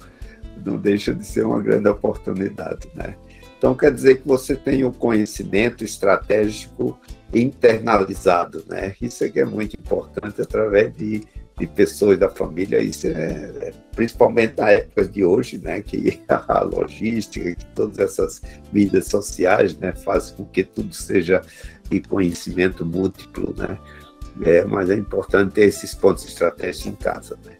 não 0.65 0.77
deixa 0.77 1.13
de 1.13 1.25
ser 1.25 1.45
uma 1.45 1.61
grande 1.61 1.87
oportunidade, 1.87 2.89
né? 2.95 3.15
Então 3.57 3.73
quer 3.73 3.93
dizer 3.93 4.21
que 4.21 4.27
você 4.27 4.55
tem 4.55 4.83
um 4.83 4.91
conhecimento 4.91 5.85
estratégico 5.85 6.99
internalizado, 7.33 8.63
né? 8.67 8.93
Isso 9.01 9.23
é 9.23 9.29
que 9.29 9.39
é 9.39 9.45
muito 9.45 9.75
importante 9.79 10.41
através 10.41 10.93
de, 10.95 11.23
de 11.57 11.67
pessoas 11.67 12.17
da 12.17 12.29
família, 12.29 12.81
isso 12.81 13.07
é, 13.07 13.11
é, 13.11 13.73
principalmente 13.95 14.57
na 14.57 14.71
época 14.71 15.07
de 15.07 15.23
hoje, 15.23 15.57
né? 15.57 15.81
Que 15.81 16.21
a 16.27 16.63
logística, 16.63 17.55
que 17.55 17.65
todas 17.67 17.99
essas 17.99 18.41
mídias 18.71 19.07
sociais, 19.07 19.77
né, 19.77 19.93
fazem 19.93 20.35
com 20.35 20.45
que 20.45 20.63
tudo 20.63 20.93
seja 20.93 21.41
de 21.89 22.01
conhecimento 22.01 22.85
múltiplo, 22.85 23.53
né? 23.57 23.77
É, 24.41 24.65
mas 24.65 24.89
é 24.89 24.95
importante 24.95 25.53
ter 25.53 25.65
esses 25.65 25.93
pontos 25.93 26.25
estratégicos 26.25 26.87
em 26.87 26.95
casa, 26.95 27.37
né? 27.45 27.53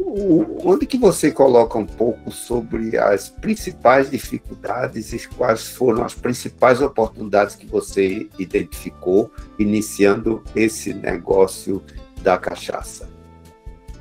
onde 0.00 0.86
que 0.86 0.96
você 0.96 1.30
coloca 1.30 1.76
um 1.76 1.86
pouco 1.86 2.30
sobre 2.30 2.96
as 2.96 3.28
principais 3.28 4.10
dificuldades 4.10 5.12
e 5.12 5.28
quais 5.28 5.68
foram 5.68 6.04
as 6.04 6.14
principais 6.14 6.80
oportunidades 6.80 7.56
que 7.56 7.66
você 7.66 8.28
identificou 8.38 9.30
iniciando 9.58 10.42
esse 10.54 10.94
negócio 10.94 11.82
da 12.28 12.36
cachaça? 12.36 13.08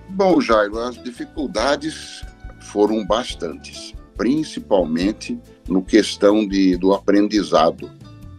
Bom, 0.10 0.42
Jairo, 0.42 0.78
as 0.80 1.02
dificuldades 1.02 2.26
foram 2.60 3.06
bastantes, 3.06 3.96
principalmente 4.18 5.40
no 5.66 5.82
questão 5.82 6.46
de, 6.46 6.76
do 6.76 6.94
aprendizado. 6.94 7.90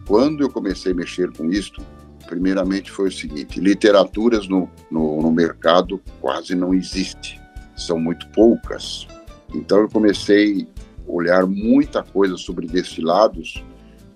Quando 0.05 0.43
eu 0.43 0.49
comecei 0.51 0.91
a 0.91 0.95
mexer 0.95 1.31
com 1.31 1.49
isto, 1.51 1.81
primeiramente 2.27 2.91
foi 2.91 3.07
o 3.07 3.11
seguinte: 3.11 3.59
literaturas 3.59 4.47
no, 4.47 4.69
no, 4.91 5.23
no 5.23 5.31
mercado 5.31 5.99
quase 6.21 6.53
não 6.53 6.71
existe 6.71 7.41
são 7.75 7.99
muito 7.99 8.27
poucas. 8.29 9.07
Então 9.55 9.79
eu 9.79 9.89
comecei 9.89 10.67
a 11.07 11.11
olhar 11.11 11.47
muita 11.47 12.03
coisa 12.03 12.37
sobre 12.37 12.67
destilados. 12.67 13.63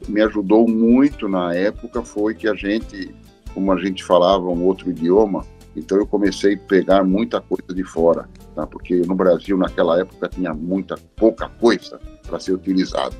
Me 0.08 0.22
ajudou 0.22 0.68
muito 0.68 1.28
na 1.28 1.56
época 1.56 2.04
foi 2.04 2.36
que 2.36 2.48
a 2.48 2.54
gente, 2.54 3.16
como 3.56 3.72
a 3.72 3.80
gente 3.80 4.04
falava 4.04 4.48
um 4.50 4.64
outro 4.64 4.92
idioma, 4.92 5.44
então 5.76 5.98
eu 5.98 6.06
comecei 6.06 6.56
a 6.56 6.58
pegar 6.58 7.04
muita 7.04 7.42
coisa 7.42 7.74
de 7.74 7.84
fora, 7.84 8.30
tá? 8.56 8.66
porque 8.68 8.96
no 8.98 9.16
Brasil 9.16 9.58
naquela 9.58 10.00
época 10.00 10.30
tinha 10.30 10.54
muita 10.54 10.96
pouca 11.16 11.50
coisa 11.50 12.00
para 12.28 12.40
ser 12.40 12.54
utilizado. 12.54 13.16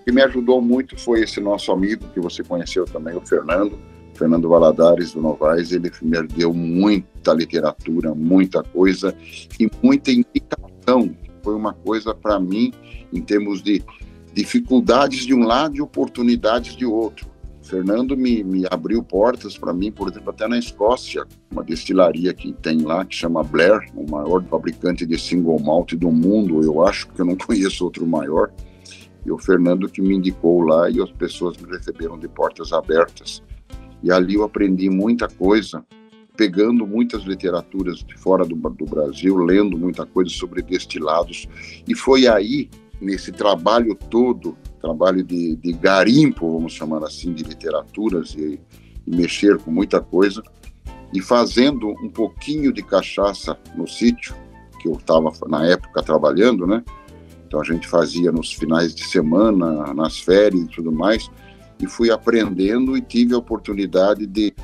O 0.00 0.04
que 0.04 0.12
me 0.12 0.22
ajudou 0.22 0.62
muito 0.62 0.98
foi 0.98 1.22
esse 1.22 1.40
nosso 1.40 1.72
amigo 1.72 2.04
que 2.14 2.20
você 2.20 2.44
conheceu 2.44 2.84
também, 2.84 3.16
o 3.16 3.20
Fernando, 3.20 3.76
Fernando 4.16 4.48
Valadares 4.48 5.12
do 5.12 5.20
Novaes, 5.20 5.72
ele 5.72 5.90
me 6.02 6.22
deu 6.28 6.52
muita 6.52 7.32
literatura, 7.32 8.14
muita 8.14 8.62
coisa 8.62 9.14
e 9.60 9.68
muita 9.82 10.10
indicação. 10.10 11.14
Foi 11.42 11.54
uma 11.54 11.74
coisa 11.74 12.14
para 12.14 12.40
mim, 12.40 12.72
em 13.12 13.20
termos 13.20 13.62
de 13.62 13.82
dificuldades 14.32 15.24
de 15.24 15.34
um 15.34 15.44
lado 15.44 15.76
e 15.76 15.80
oportunidades 15.80 16.76
de 16.76 16.84
outro. 16.84 17.26
Fernando 17.66 18.16
me, 18.16 18.44
me 18.44 18.64
abriu 18.70 19.02
portas 19.02 19.58
para 19.58 19.72
mim, 19.72 19.90
por 19.90 20.08
exemplo, 20.08 20.30
até 20.30 20.46
na 20.46 20.56
Escócia, 20.56 21.26
uma 21.50 21.64
destilaria 21.64 22.32
que 22.32 22.52
tem 22.52 22.82
lá, 22.82 23.04
que 23.04 23.16
chama 23.16 23.42
Blair, 23.42 23.90
o 23.96 24.08
maior 24.08 24.42
fabricante 24.44 25.04
de 25.04 25.18
single 25.18 25.58
malt 25.58 25.92
do 25.94 26.12
mundo, 26.12 26.62
eu 26.62 26.86
acho, 26.86 27.08
que 27.08 27.20
eu 27.20 27.26
não 27.26 27.34
conheço 27.36 27.84
outro 27.84 28.06
maior. 28.06 28.52
E 29.24 29.32
o 29.32 29.36
Fernando 29.36 29.88
que 29.88 30.00
me 30.00 30.14
indicou 30.14 30.60
lá 30.60 30.88
e 30.88 31.02
as 31.02 31.10
pessoas 31.10 31.56
me 31.56 31.68
receberam 31.68 32.16
de 32.16 32.28
portas 32.28 32.72
abertas. 32.72 33.42
E 34.00 34.12
ali 34.12 34.34
eu 34.34 34.44
aprendi 34.44 34.88
muita 34.88 35.26
coisa, 35.26 35.84
pegando 36.36 36.86
muitas 36.86 37.24
literaturas 37.24 37.98
de 37.98 38.16
fora 38.16 38.44
do, 38.44 38.54
do 38.54 38.84
Brasil, 38.84 39.36
lendo 39.38 39.76
muita 39.76 40.06
coisa 40.06 40.30
sobre 40.30 40.62
destilados. 40.62 41.48
E 41.88 41.96
foi 41.96 42.28
aí, 42.28 42.70
nesse 43.00 43.32
trabalho 43.32 43.96
todo, 44.08 44.56
trabalho 44.86 45.24
de, 45.24 45.56
de 45.56 45.72
garimpo, 45.72 46.52
vamos 46.52 46.72
chamar 46.72 47.02
assim, 47.02 47.32
de 47.32 47.42
literaturas 47.42 48.34
e, 48.34 48.60
e 49.04 49.16
mexer 49.16 49.58
com 49.58 49.70
muita 49.70 50.00
coisa, 50.00 50.42
e 51.12 51.20
fazendo 51.20 51.88
um 52.02 52.08
pouquinho 52.08 52.72
de 52.72 52.82
cachaça 52.82 53.58
no 53.74 53.88
sítio, 53.88 54.34
que 54.80 54.86
eu 54.86 54.92
estava 54.92 55.32
na 55.48 55.66
época 55.66 56.02
trabalhando, 56.02 56.66
né? 56.66 56.84
Então 57.46 57.60
a 57.60 57.64
gente 57.64 57.88
fazia 57.88 58.30
nos 58.30 58.52
finais 58.52 58.94
de 58.94 59.04
semana, 59.04 59.92
nas 59.92 60.18
férias 60.18 60.62
e 60.62 60.68
tudo 60.68 60.92
mais, 60.92 61.28
e 61.80 61.86
fui 61.86 62.10
aprendendo 62.10 62.96
e 62.96 63.00
tive 63.00 63.34
a 63.34 63.38
oportunidade 63.38 64.24
de 64.24 64.54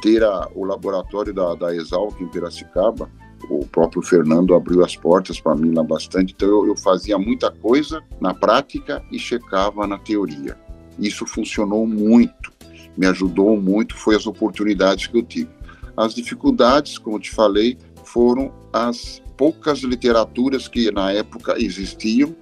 ter 0.00 0.22
a, 0.22 0.48
o 0.54 0.64
laboratório 0.64 1.34
da, 1.34 1.54
da 1.54 1.74
Exalc 1.74 2.20
em 2.20 2.28
Piracicaba. 2.28 3.10
O 3.50 3.66
próprio 3.66 4.02
Fernando 4.02 4.54
abriu 4.54 4.84
as 4.84 4.96
portas 4.96 5.40
para 5.40 5.54
mim 5.54 5.72
lá 5.72 5.82
bastante, 5.82 6.32
então 6.34 6.48
eu, 6.48 6.66
eu 6.66 6.76
fazia 6.76 7.18
muita 7.18 7.50
coisa 7.50 8.02
na 8.20 8.32
prática 8.32 9.02
e 9.10 9.18
checava 9.18 9.86
na 9.86 9.98
teoria. 9.98 10.56
Isso 10.98 11.26
funcionou 11.26 11.86
muito, 11.86 12.52
me 12.96 13.06
ajudou 13.06 13.60
muito, 13.60 13.96
foi 13.96 14.16
as 14.16 14.26
oportunidades 14.26 15.06
que 15.06 15.16
eu 15.16 15.22
tive. 15.22 15.50
As 15.96 16.14
dificuldades, 16.14 16.98
como 16.98 17.18
te 17.18 17.30
falei, 17.30 17.76
foram 18.04 18.52
as 18.72 19.22
poucas 19.36 19.80
literaturas 19.80 20.68
que 20.68 20.90
na 20.90 21.12
época 21.12 21.54
existiam. 21.58 22.34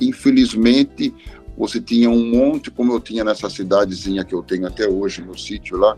Infelizmente, 0.00 1.14
você 1.56 1.80
tinha 1.80 2.10
um 2.10 2.30
monte, 2.30 2.70
como 2.70 2.92
eu 2.92 3.00
tinha 3.00 3.22
nessa 3.22 3.48
cidadezinha 3.50 4.24
que 4.24 4.34
eu 4.34 4.42
tenho 4.42 4.66
até 4.66 4.88
hoje, 4.88 5.22
no 5.22 5.38
sítio 5.38 5.76
lá, 5.76 5.96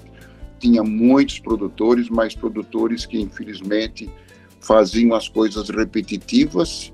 tinha 0.58 0.82
muitos 0.82 1.38
produtores, 1.40 2.08
mas 2.08 2.34
produtores 2.34 3.04
que 3.04 3.20
infelizmente 3.20 4.08
faziam 4.62 5.14
as 5.14 5.28
coisas 5.28 5.68
repetitivas 5.68 6.92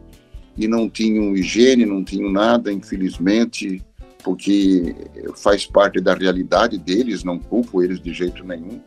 e 0.57 0.67
não 0.67 0.91
tinham 0.91 1.37
higiene, 1.37 1.87
não 1.87 2.03
tinham 2.03 2.31
nada, 2.31 2.73
infelizmente, 2.73 3.85
porque 4.25 4.95
faz 5.37 5.65
parte 5.67 6.01
da 6.01 6.15
realidade 6.15 6.79
deles, 6.79 7.23
não 7.23 7.39
culpo 7.39 7.83
eles 7.83 8.01
de 8.01 8.13
jeito 8.13 8.43
nenhum. 8.45 8.81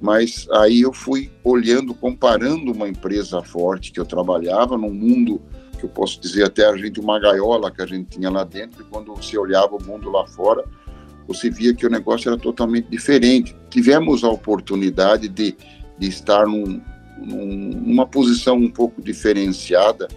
Mas 0.00 0.46
aí 0.52 0.82
eu 0.82 0.92
fui 0.92 1.28
olhando, 1.42 1.92
comparando 1.92 2.70
uma 2.70 2.88
empresa 2.88 3.42
forte 3.42 3.90
que 3.90 3.98
eu 3.98 4.04
trabalhava 4.04 4.78
num 4.78 4.94
mundo 4.94 5.42
que 5.76 5.84
eu 5.84 5.88
posso 5.88 6.20
dizer 6.20 6.44
até 6.44 6.66
a 6.66 6.76
gente 6.76 7.00
uma 7.00 7.18
gaiola 7.18 7.70
que 7.70 7.80
a 7.80 7.86
gente 7.86 8.18
tinha 8.18 8.30
lá 8.30 8.44
dentro, 8.44 8.82
e 8.82 8.84
quando 8.84 9.14
você 9.14 9.38
olhava 9.38 9.76
o 9.76 9.82
mundo 9.82 10.10
lá 10.10 10.26
fora, 10.26 10.64
você 11.26 11.50
via 11.50 11.74
que 11.74 11.86
o 11.86 11.90
negócio 11.90 12.28
era 12.28 12.38
totalmente 12.38 12.88
diferente. 12.88 13.54
Tivemos 13.70 14.24
a 14.24 14.28
oportunidade 14.28 15.28
de, 15.28 15.56
de 15.98 16.08
estar 16.08 16.46
num, 16.46 16.80
num, 17.22 17.70
numa 17.70 18.06
posição 18.06 18.56
um 18.56 18.70
pouco 18.70 19.02
diferenciada 19.02 20.08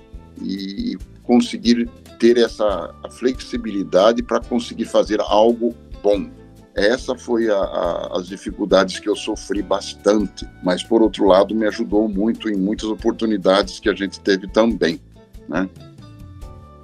e 0.41 0.97
conseguir 1.23 1.89
ter 2.19 2.37
essa 2.37 2.93
flexibilidade 3.11 4.21
para 4.23 4.39
conseguir 4.39 4.85
fazer 4.85 5.19
algo 5.21 5.75
bom. 6.03 6.29
Essa 6.73 7.15
foi 7.17 7.49
a, 7.49 7.57
a, 7.57 8.17
as 8.17 8.27
dificuldades 8.27 8.99
que 8.99 9.09
eu 9.09 9.15
sofri 9.15 9.61
bastante, 9.61 10.47
mas 10.63 10.83
por 10.83 11.01
outro 11.01 11.25
lado 11.25 11.53
me 11.53 11.67
ajudou 11.67 12.07
muito 12.07 12.49
em 12.49 12.55
muitas 12.55 12.89
oportunidades 12.89 13.79
que 13.79 13.89
a 13.89 13.93
gente 13.93 14.19
teve 14.19 14.47
também 14.47 15.01
né? 15.51 15.69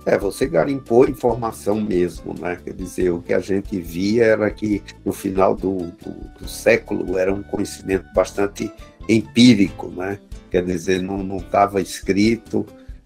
É, 0.05 0.17
você 0.17 0.47
garimpou 0.47 1.07
informação 1.07 1.81
mesmo, 1.81 2.33
né? 2.39 2.57
Quer 2.63 2.73
dizer, 2.73 3.09
o 3.11 3.21
que 3.21 3.33
a 3.33 3.39
gente 3.39 3.79
via 3.79 4.23
era 4.25 4.49
que 4.49 4.81
no 5.03 5.11
final 5.11 5.53
do, 5.53 5.77
do, 5.77 6.39
do 6.39 6.47
século 6.47 7.17
era 7.17 7.33
um 7.33 7.43
conhecimento 7.43 8.05
bastante 8.13 8.71
empírico, 9.07 9.87
né? 9.87 10.19
Quer 10.49 10.63
dizer, 10.63 11.01
não 11.01 11.37
estava 11.37 11.81
escrito, 11.81 12.65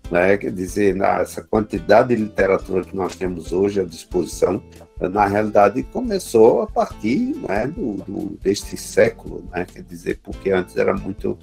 né? 0.10 0.38
Quer 0.38 0.52
dizer, 0.52 1.00
essa 1.02 1.42
quantidade 1.42 2.16
de 2.16 2.22
literatura 2.22 2.84
que 2.84 2.96
nós 2.96 3.16
temos 3.16 3.52
hoje 3.52 3.80
à 3.80 3.84
disposição, 3.84 4.62
na 5.00 5.26
realidade 5.26 5.82
começou 5.84 6.62
a 6.62 6.68
partir 6.68 7.36
né, 7.48 7.66
do, 7.68 7.96
do, 8.04 8.38
deste 8.42 8.78
século, 8.78 9.44
né? 9.52 9.66
Quer 9.66 9.84
dizer, 9.84 10.20
porque 10.22 10.52
antes 10.52 10.78
era 10.78 10.94
muito 10.94 11.38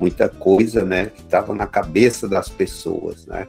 muita 0.00 0.28
coisa, 0.28 0.84
né, 0.84 1.06
que 1.06 1.22
estava 1.22 1.54
na 1.54 1.66
cabeça 1.66 2.28
das 2.28 2.48
pessoas, 2.48 3.26
né? 3.26 3.48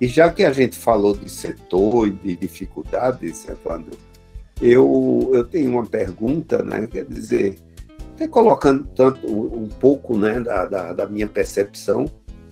E 0.00 0.06
já 0.06 0.30
que 0.30 0.44
a 0.44 0.52
gente 0.52 0.76
falou 0.76 1.16
de 1.16 1.30
setor 1.30 2.08
e 2.08 2.10
de 2.10 2.36
dificuldades, 2.36 3.48
Evandro, 3.48 3.96
eu, 4.60 5.30
eu 5.32 5.44
tenho 5.44 5.70
uma 5.70 5.86
pergunta, 5.86 6.62
né, 6.62 6.86
quer 6.86 7.04
dizer, 7.04 7.56
até 8.16 8.26
colocando 8.26 8.84
tanto 8.94 9.26
um 9.26 9.68
pouco, 9.68 10.16
né, 10.16 10.40
da, 10.40 10.64
da, 10.64 10.92
da 10.94 11.06
minha 11.06 11.28
percepção, 11.28 12.06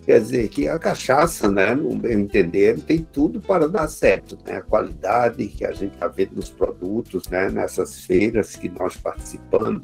Quer 0.05 0.21
dizer 0.21 0.49
que 0.49 0.69
a 0.69 0.79
cachaça, 0.79 1.51
né, 1.51 1.75
no 1.75 1.97
meu 1.97 2.13
entender, 2.13 2.79
tem 2.81 2.99
tudo 2.99 3.41
para 3.41 3.67
dar 3.67 3.89
certo. 3.89 4.37
Né? 4.47 4.57
A 4.57 4.61
qualidade 4.61 5.47
que 5.47 5.65
a 5.65 5.73
gente 5.73 5.95
está 5.95 6.07
vendo 6.09 6.37
nos 6.37 6.51
produtos, 6.51 7.27
né, 7.29 7.49
nessas 7.49 8.05
feiras 8.05 8.55
que 8.55 8.69
nós 8.69 8.99
participamos, 8.99 9.81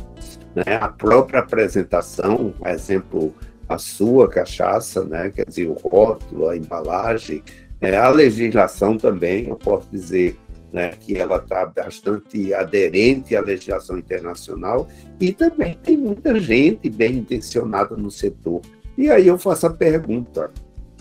né, 0.54 0.76
a 0.78 0.88
própria 0.88 1.40
apresentação, 1.40 2.52
por 2.58 2.68
exemplo, 2.68 3.34
a 3.66 3.78
sua 3.78 4.28
cachaça, 4.28 5.02
né, 5.04 5.30
quer 5.30 5.46
dizer, 5.46 5.68
o 5.68 5.72
rótulo, 5.72 6.50
a 6.50 6.56
embalagem, 6.56 7.42
né, 7.80 7.96
a 7.96 8.10
legislação 8.10 8.98
também, 8.98 9.48
eu 9.48 9.56
posso 9.56 9.88
dizer 9.90 10.38
né, 10.72 10.90
que 10.90 11.16
ela 11.16 11.36
está 11.36 11.66
bastante 11.66 12.54
aderente 12.54 13.34
à 13.34 13.40
legislação 13.40 13.98
internacional 13.98 14.88
e 15.20 15.32
também 15.32 15.78
tem 15.82 15.96
muita 15.96 16.38
gente 16.38 16.88
bem 16.88 17.16
intencionada 17.16 17.96
no 17.96 18.10
setor 18.10 18.60
e 19.00 19.10
aí 19.10 19.28
eu 19.28 19.38
faço 19.38 19.66
a 19.66 19.70
pergunta: 19.70 20.50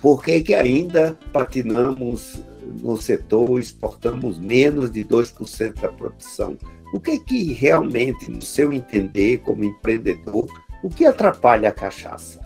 por 0.02 0.24
que, 0.24 0.42
que 0.42 0.54
ainda 0.54 1.18
patinamos 1.34 2.42
no 2.82 2.96
setor, 2.96 3.60
exportamos 3.60 4.40
menos 4.40 4.90
de 4.90 5.04
2% 5.04 5.82
da 5.82 5.90
produção? 5.90 6.58
O 6.94 7.00
que 7.00 7.20
que 7.20 7.52
realmente, 7.52 8.32
no 8.32 8.42
seu 8.42 8.72
entender 8.72 9.40
como 9.40 9.66
empreendedor, 9.66 10.48
o 10.82 10.90
que 10.90 11.06
atrapalha 11.06 11.68
a 11.68 11.74
cachaça? 11.74 12.40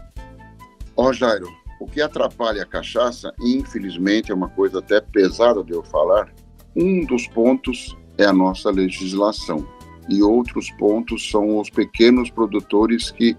Ó, 0.95 1.09
oh, 1.09 1.13
Jairo, 1.13 1.47
o 1.79 1.85
que 1.85 2.01
atrapalha 2.01 2.63
a 2.63 2.65
cachaça, 2.65 3.31
infelizmente, 3.39 4.31
é 4.31 4.35
uma 4.35 4.49
coisa 4.49 4.79
até 4.79 4.99
pesada 4.99 5.63
de 5.63 5.71
eu 5.71 5.83
falar. 5.83 6.33
Um 6.75 7.05
dos 7.05 7.27
pontos 7.27 7.95
é 8.17 8.25
a 8.25 8.33
nossa 8.33 8.71
legislação 8.71 9.67
e 10.09 10.21
outros 10.21 10.69
pontos 10.71 11.29
são 11.29 11.59
os 11.59 11.69
pequenos 11.69 12.29
produtores 12.29 13.11
que 13.11 13.37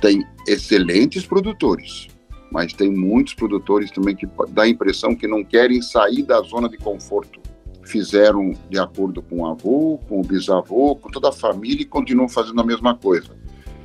tem 0.00 0.26
excelentes 0.48 1.26
produtores, 1.26 2.08
mas 2.50 2.72
tem 2.72 2.90
muitos 2.90 3.34
produtores 3.34 3.90
também 3.90 4.16
que 4.16 4.26
dá 4.48 4.62
a 4.62 4.68
impressão 4.68 5.14
que 5.14 5.26
não 5.26 5.44
querem 5.44 5.82
sair 5.82 6.22
da 6.22 6.40
zona 6.40 6.68
de 6.68 6.78
conforto. 6.78 7.38
Fizeram 7.84 8.52
de 8.68 8.78
acordo 8.78 9.20
com 9.22 9.40
o 9.40 9.46
avô, 9.46 9.98
com 10.08 10.20
o 10.20 10.24
bisavô, 10.24 10.96
com 10.96 11.10
toda 11.10 11.28
a 11.28 11.32
família 11.32 11.82
e 11.82 11.86
continuam 11.86 12.28
fazendo 12.28 12.60
a 12.60 12.64
mesma 12.64 12.94
coisa. 12.94 13.36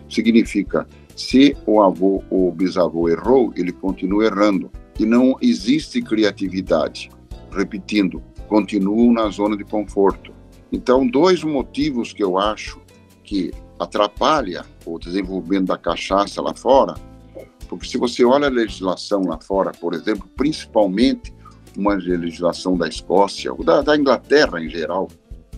Significa, 0.09 0.87
se 1.15 1.55
o 1.65 1.81
avô 1.81 2.23
ou 2.29 2.49
o 2.49 2.51
bisavô 2.51 3.09
errou, 3.09 3.51
ele 3.55 3.71
continua 3.71 4.25
errando. 4.25 4.71
E 4.99 5.05
não 5.05 5.35
existe 5.41 6.01
criatividade. 6.01 7.09
Repetindo, 7.51 8.21
continuam 8.47 9.13
na 9.13 9.29
zona 9.29 9.57
de 9.57 9.63
conforto. 9.63 10.33
Então, 10.71 11.07
dois 11.07 11.43
motivos 11.43 12.13
que 12.13 12.23
eu 12.23 12.37
acho 12.37 12.81
que 13.23 13.51
atrapalha 13.79 14.65
o 14.85 14.97
desenvolvimento 14.99 15.67
da 15.67 15.77
cachaça 15.77 16.41
lá 16.41 16.53
fora, 16.53 16.95
porque 17.67 17.87
se 17.87 17.97
você 17.97 18.23
olha 18.23 18.47
a 18.47 18.51
legislação 18.51 19.21
lá 19.23 19.39
fora, 19.39 19.71
por 19.71 19.93
exemplo, 19.93 20.29
principalmente 20.35 21.33
uma 21.77 21.95
legislação 21.95 22.77
da 22.77 22.87
Escócia, 22.87 23.51
ou 23.51 23.63
da, 23.63 23.81
da 23.81 23.97
Inglaterra 23.97 24.63
em 24.63 24.69
geral, 24.69 25.09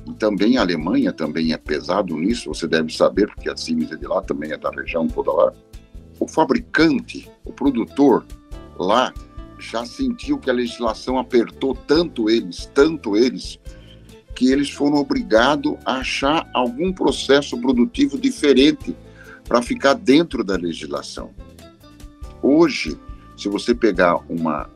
e 0.08 0.14
também 0.14 0.58
a 0.58 0.62
Alemanha 0.62 1.12
também 1.12 1.52
é 1.52 1.58
pesado 1.58 2.16
nisso, 2.16 2.54
você 2.54 2.68
deve 2.68 2.96
saber, 2.96 3.28
porque 3.28 3.50
a 3.50 3.58
Siemens 3.58 3.92
é 3.92 3.96
de 3.96 4.08
lá, 4.08 4.22
também 4.22 4.52
é 4.52 4.58
da 4.58 4.72
região 4.72 5.08
toda 5.08 5.32
lá. 5.32 5.54
O 6.20 6.28
fabricante, 6.28 7.30
o 7.44 7.52
produtor 7.52 8.26
lá, 8.80 9.14
já 9.60 9.86
sentiu 9.86 10.38
que 10.38 10.50
a 10.50 10.54
legislação 10.54 11.18
apertou 11.18 11.74
tanto 11.76 12.30
eles, 12.30 12.70
tanto 12.74 13.16
eles, 13.16 13.60
que 14.36 14.52
eles 14.52 14.70
foram 14.70 14.98
obrigados 14.98 15.76
a 15.84 15.98
achar 15.98 16.50
algum 16.54 16.94
processo 16.94 17.60
produtivo 17.60 18.18
diferente 18.18 18.96
para 19.44 19.62
ficar 19.62 19.96
dentro 19.96 20.44
da 20.44 20.56
legislação. 20.56 21.32
Hoje, 22.42 22.98
se 23.36 23.50
você 23.50 23.74
pegar 23.74 24.20
uma, 24.30 24.70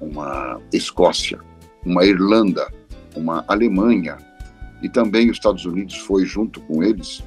uma 0.00 0.60
Escócia, 0.72 1.38
uma 1.84 2.04
Irlanda, 2.04 2.72
uma 3.14 3.44
Alemanha 3.46 4.16
e 4.82 4.88
também 4.88 5.30
os 5.30 5.36
Estados 5.36 5.64
Unidos 5.64 5.96
foi 5.96 6.24
junto 6.24 6.60
com 6.62 6.82
eles, 6.82 7.22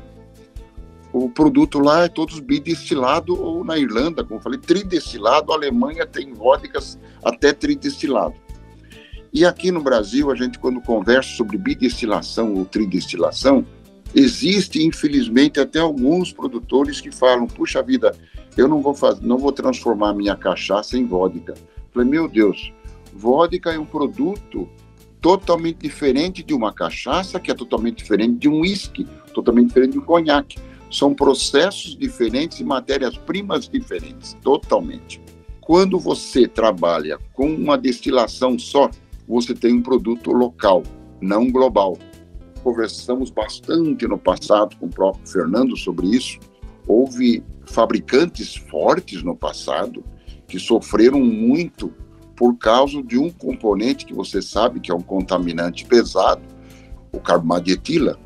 o 1.26 1.30
produto 1.30 1.80
lá 1.80 2.04
é 2.04 2.08
todos 2.08 2.40
bidestilado 2.40 3.40
ou 3.42 3.64
na 3.64 3.78
Irlanda, 3.78 4.24
como 4.24 4.40
eu 4.40 4.44
falei, 4.44 4.60
tridestilado, 4.60 5.52
a 5.52 5.56
Alemanha 5.56 6.06
tem 6.06 6.34
vodkas 6.34 7.00
até 7.24 7.54
tridestilado. 7.54 8.36
E 9.34 9.46
aqui 9.46 9.72
no 9.72 9.82
Brasil, 9.82 10.32
a 10.32 10.36
gente 10.36 10.58
quando 10.58 10.82
conversa 10.82 11.30
sobre 11.36 11.58
bidestilação 11.58 12.54
ou 12.56 12.66
tridestilação, 12.66 13.66
existe 14.16 14.82
infelizmente 14.84 15.60
até 15.60 15.80
alguns 15.80 16.32
produtores 16.32 17.02
que 17.02 17.12
falam: 17.12 17.48
"Puxa 17.48 17.84
vida, 17.84 18.16
eu 18.56 18.68
não 18.68 18.82
vou 18.82 18.94
fazer, 18.94 19.26
não 19.26 19.38
vou 19.38 19.52
transformar 19.52 20.14
minha 20.14 20.36
cachaça 20.36 20.98
em 20.98 21.06
vodka". 21.06 21.54
falei: 21.92 22.08
"Meu 22.08 22.28
Deus, 22.28 22.72
vodka 23.14 23.72
é 23.72 23.80
um 23.80 23.86
produto 23.86 24.68
totalmente 25.22 25.80
diferente 25.80 26.44
de 26.44 26.54
uma 26.54 26.74
cachaça, 26.74 27.40
que 27.40 27.52
é 27.52 27.54
totalmente 27.54 27.98
diferente 27.98 28.40
de 28.40 28.48
um 28.48 28.62
uísque, 28.62 29.06
totalmente 29.34 29.68
diferente 29.68 29.92
de 29.94 30.00
um 30.00 30.06
conhaque. 30.06 30.58
São 30.90 31.14
processos 31.14 31.96
diferentes 31.96 32.60
e 32.60 32.64
matérias-primas 32.64 33.68
diferentes, 33.68 34.36
totalmente. 34.42 35.22
Quando 35.62 36.00
você 36.00 36.48
trabalha 36.48 37.20
com 37.34 37.54
uma 37.54 37.78
destilação 37.78 38.58
só, 38.58 38.90
você 39.28 39.54
tem 39.54 39.76
um 39.76 39.82
produto 39.82 40.32
local, 40.32 40.84
não 41.20 41.52
global. 41.52 41.98
Conversamos 42.64 43.30
bastante 43.30 44.08
no 44.08 44.18
passado 44.18 44.78
com 44.78 44.86
o 44.86 44.90
próprio 44.90 45.28
Fernando 45.28 45.76
sobre 45.76 46.08
isso. 46.08 46.40
Houve 46.88 47.44
fabricantes 47.66 48.56
fortes 48.56 49.22
no 49.24 49.36
passado 49.36 50.04
que 50.48 50.58
sofreram 50.58 51.20
muito 51.20 51.94
por 52.36 52.56
causa 52.58 53.02
de 53.02 53.18
um 53.18 53.30
componente 53.30 54.06
que 54.06 54.14
você 54.14 54.42
sabe 54.42 54.80
que 54.80 54.92
é 54.92 54.96
um 54.96 55.02
contaminante 55.02 55.86
pesado, 55.86 56.42
o 57.12 57.20
carbamadietila. 57.20 58.18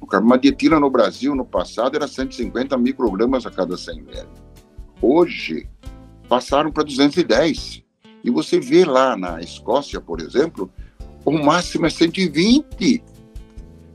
O 0.00 0.06
carbamadietila 0.06 0.78
no 0.78 0.90
Brasil, 0.90 1.34
no 1.34 1.44
passado, 1.44 1.96
era 1.96 2.06
150 2.06 2.76
microgramas 2.78 3.44
a 3.46 3.50
cada 3.50 3.76
100 3.76 3.98
ml. 3.98 4.28
Hoje, 5.02 5.68
passaram 6.28 6.70
para 6.70 6.84
210. 6.84 7.82
E 8.22 8.30
você 8.30 8.60
vê 8.60 8.84
lá 8.84 9.16
na 9.16 9.40
Escócia, 9.40 10.00
por 10.00 10.20
exemplo, 10.20 10.70
o 11.24 11.32
máximo 11.32 11.86
é 11.86 11.90
120. 11.90 13.02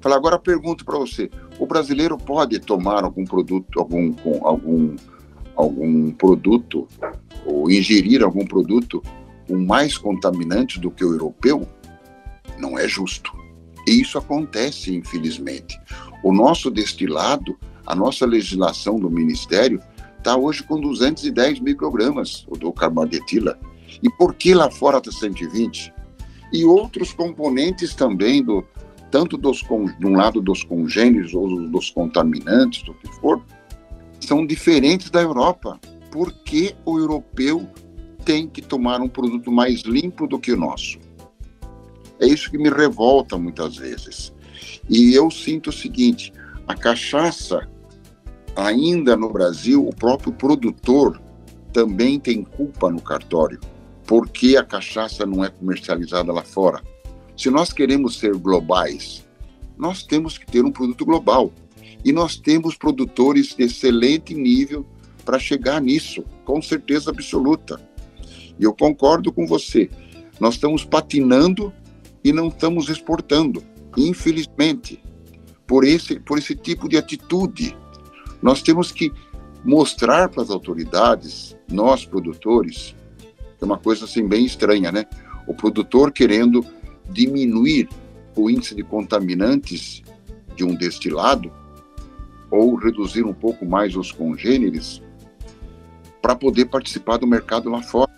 Fala, 0.01 0.15
agora 0.15 0.37
pergunto 0.37 0.83
para 0.83 0.97
você, 0.97 1.29
o 1.59 1.65
brasileiro 1.65 2.17
pode 2.17 2.59
tomar 2.59 3.03
algum 3.03 3.23
produto, 3.23 3.79
algum, 3.79 4.13
algum, 4.41 4.95
algum 5.55 6.11
produto, 6.11 6.87
ou 7.45 7.69
ingerir 7.71 8.23
algum 8.23 8.45
produto 8.45 9.01
com 9.47 9.57
mais 9.57 9.97
contaminantes 9.97 10.79
do 10.79 10.91
que 10.91 11.05
o 11.05 11.13
europeu? 11.13 11.67
Não 12.57 12.77
é 12.77 12.87
justo. 12.87 13.31
E 13.87 14.01
isso 14.01 14.17
acontece, 14.17 14.95
infelizmente. 14.95 15.79
O 16.23 16.33
nosso 16.33 16.71
destilado, 16.71 17.57
a 17.85 17.95
nossa 17.95 18.25
legislação 18.25 18.99
do 18.99 19.09
Ministério, 19.09 19.81
está 20.17 20.37
hoje 20.37 20.63
com 20.63 20.79
210 20.79 21.59
microgramas 21.59 22.45
do 22.57 22.71
carbamidetila. 22.71 23.59
E 24.01 24.09
por 24.09 24.33
que 24.33 24.53
lá 24.53 24.71
fora 24.71 24.99
está 24.99 25.11
120? 25.11 25.93
E 26.51 26.63
outros 26.63 27.11
componentes 27.11 27.93
também, 27.93 28.41
do, 28.41 28.63
tanto 29.11 29.37
dos, 29.37 29.59
de 29.59 30.05
um 30.05 30.15
lado 30.15 30.41
dos 30.41 30.63
congêneres 30.63 31.33
ou 31.33 31.67
dos 31.67 31.89
contaminantes, 31.89 32.83
do 32.83 32.93
que 32.93 33.07
for, 33.19 33.43
são 34.19 34.45
diferentes 34.45 35.09
da 35.09 35.21
Europa. 35.21 35.79
Por 36.09 36.31
que 36.31 36.73
o 36.85 36.97
europeu 36.97 37.67
tem 38.23 38.47
que 38.47 38.61
tomar 38.61 39.01
um 39.01 39.09
produto 39.09 39.51
mais 39.51 39.81
limpo 39.81 40.25
do 40.27 40.39
que 40.39 40.53
o 40.53 40.57
nosso? 40.57 40.99
É 42.19 42.27
isso 42.27 42.49
que 42.49 42.57
me 42.57 42.69
revolta 42.69 43.37
muitas 43.37 43.77
vezes. 43.77 44.33
E 44.89 45.13
eu 45.13 45.29
sinto 45.31 45.69
o 45.69 45.73
seguinte: 45.73 46.33
a 46.67 46.75
cachaça, 46.75 47.67
ainda 48.55 49.15
no 49.15 49.31
Brasil, 49.31 49.87
o 49.87 49.95
próprio 49.95 50.33
produtor 50.33 51.21
também 51.71 52.19
tem 52.19 52.43
culpa 52.43 52.89
no 52.91 53.01
cartório 53.01 53.59
por 54.05 54.29
que 54.29 54.57
a 54.57 54.63
cachaça 54.63 55.25
não 55.25 55.43
é 55.43 55.49
comercializada 55.49 56.31
lá 56.31 56.43
fora? 56.43 56.81
Se 57.37 57.49
nós 57.49 57.71
queremos 57.71 58.19
ser 58.19 58.35
globais, 58.35 59.25
nós 59.77 60.03
temos 60.03 60.37
que 60.37 60.45
ter 60.45 60.63
um 60.63 60.71
produto 60.71 61.05
global. 61.05 61.51
E 62.05 62.11
nós 62.11 62.35
temos 62.35 62.75
produtores 62.75 63.55
de 63.55 63.63
excelente 63.63 64.33
nível 64.33 64.85
para 65.23 65.39
chegar 65.39 65.81
nisso, 65.81 66.23
com 66.43 66.61
certeza 66.61 67.11
absoluta. 67.11 67.79
E 68.59 68.63
eu 68.63 68.73
concordo 68.73 69.31
com 69.31 69.47
você. 69.47 69.89
Nós 70.39 70.55
estamos 70.55 70.83
patinando 70.83 71.73
e 72.23 72.31
não 72.31 72.47
estamos 72.47 72.89
exportando, 72.89 73.63
infelizmente, 73.97 75.03
por 75.67 75.83
esse, 75.83 76.19
por 76.19 76.37
esse 76.37 76.55
tipo 76.55 76.87
de 76.87 76.97
atitude. 76.97 77.75
Nós 78.41 78.61
temos 78.61 78.91
que 78.91 79.11
mostrar 79.63 80.29
para 80.29 80.43
as 80.43 80.49
autoridades, 80.49 81.55
nós 81.71 82.05
produtores, 82.05 82.95
é 83.61 83.65
uma 83.65 83.77
coisa 83.77 84.05
assim 84.05 84.27
bem 84.27 84.45
estranha, 84.45 84.91
né? 84.91 85.05
O 85.47 85.53
produtor 85.53 86.11
querendo 86.11 86.65
diminuir 87.09 87.87
o 88.35 88.49
índice 88.49 88.75
de 88.75 88.83
contaminantes 88.83 90.03
de 90.55 90.63
um 90.63 90.75
destilado 90.75 91.51
ou 92.51 92.75
reduzir 92.75 93.23
um 93.23 93.33
pouco 93.33 93.65
mais 93.65 93.95
os 93.95 94.11
congêneres 94.11 95.01
para 96.21 96.35
poder 96.35 96.65
participar 96.65 97.17
do 97.17 97.27
mercado 97.27 97.69
lá 97.69 97.81
fora. 97.81 98.11